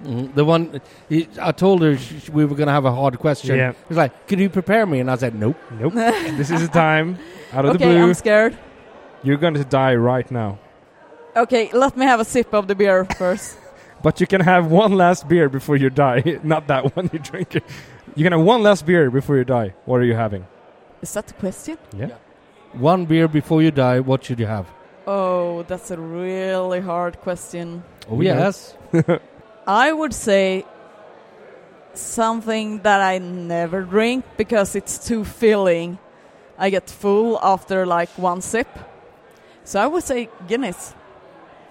[0.04, 0.36] Mhm.
[0.36, 3.56] The one he, I told her sh- sh- we were gonna have a hard question.
[3.58, 3.74] Yeah.
[3.88, 5.94] He's like, "Can you prepare me?" And I said, "Nope." Nope.
[6.38, 7.18] this is the time
[7.54, 8.04] out of the okay, blue.
[8.04, 8.58] I'm scared.
[9.24, 10.60] You're going to die right now.
[11.36, 13.58] Okay, let me have a sip of the beer first.
[14.04, 16.22] But you can have one last beer before you die.
[16.44, 17.56] Not that one you drink.
[18.16, 19.74] You can have one last beer before you die.
[19.86, 20.46] What are you having?
[21.02, 21.78] Is that the question?
[21.98, 22.12] Yeah.
[22.74, 24.02] One beer before you die.
[24.02, 24.68] What should you have?
[25.08, 27.84] Oh, that's a really hard question.
[28.10, 28.76] Oh We yes.
[29.68, 30.66] I would say
[31.94, 35.98] something that I never drink because it's too filling.
[36.58, 38.68] I get full after like one sip.
[39.64, 40.94] So I would say Guinness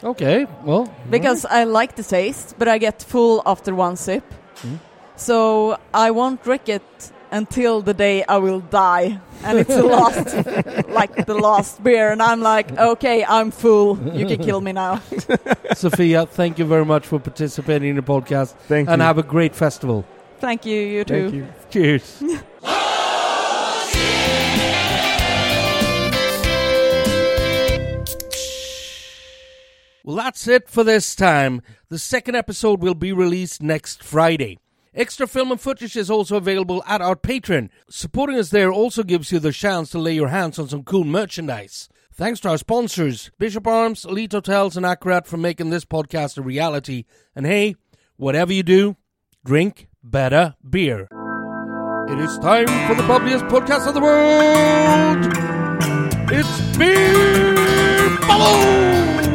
[0.05, 0.47] Okay.
[0.63, 4.25] Well, because I like the taste, but I get full after one sip.
[4.63, 4.79] Mm.
[5.17, 9.19] So I won't drink it until the day I will die.
[9.43, 12.13] And it's the last, like the last beer.
[12.13, 13.99] And I'm like, okay, I'm full.
[14.15, 15.03] You can kill me now.
[15.75, 18.55] Sophia, thank you very much for participating in the podcast.
[18.69, 19.05] Thank and you.
[19.05, 20.07] have a great festival.
[20.39, 21.31] Thank you, you too.
[21.31, 21.47] You.
[21.71, 22.23] Cheers.
[30.07, 31.63] Well, that's it for this time.
[31.89, 34.59] The second episode will be released next Friday.
[34.97, 37.69] Extra film and footage is also available at our Patreon.
[37.91, 41.03] Supporting us there also gives you the chance to lay your hands on some cool
[41.03, 41.89] merchandise.
[42.13, 46.43] Thanks to our sponsors, Bishop Arms, Elite Hotels, and Akkurat for making this podcast a
[46.43, 47.07] reality.
[47.35, 47.75] And hey,
[48.15, 48.97] whatever you do,
[49.45, 51.09] drink better beer.
[52.09, 55.27] It is time for the bubbliest podcast of the world.
[56.31, 59.34] It's Beer Bubbles!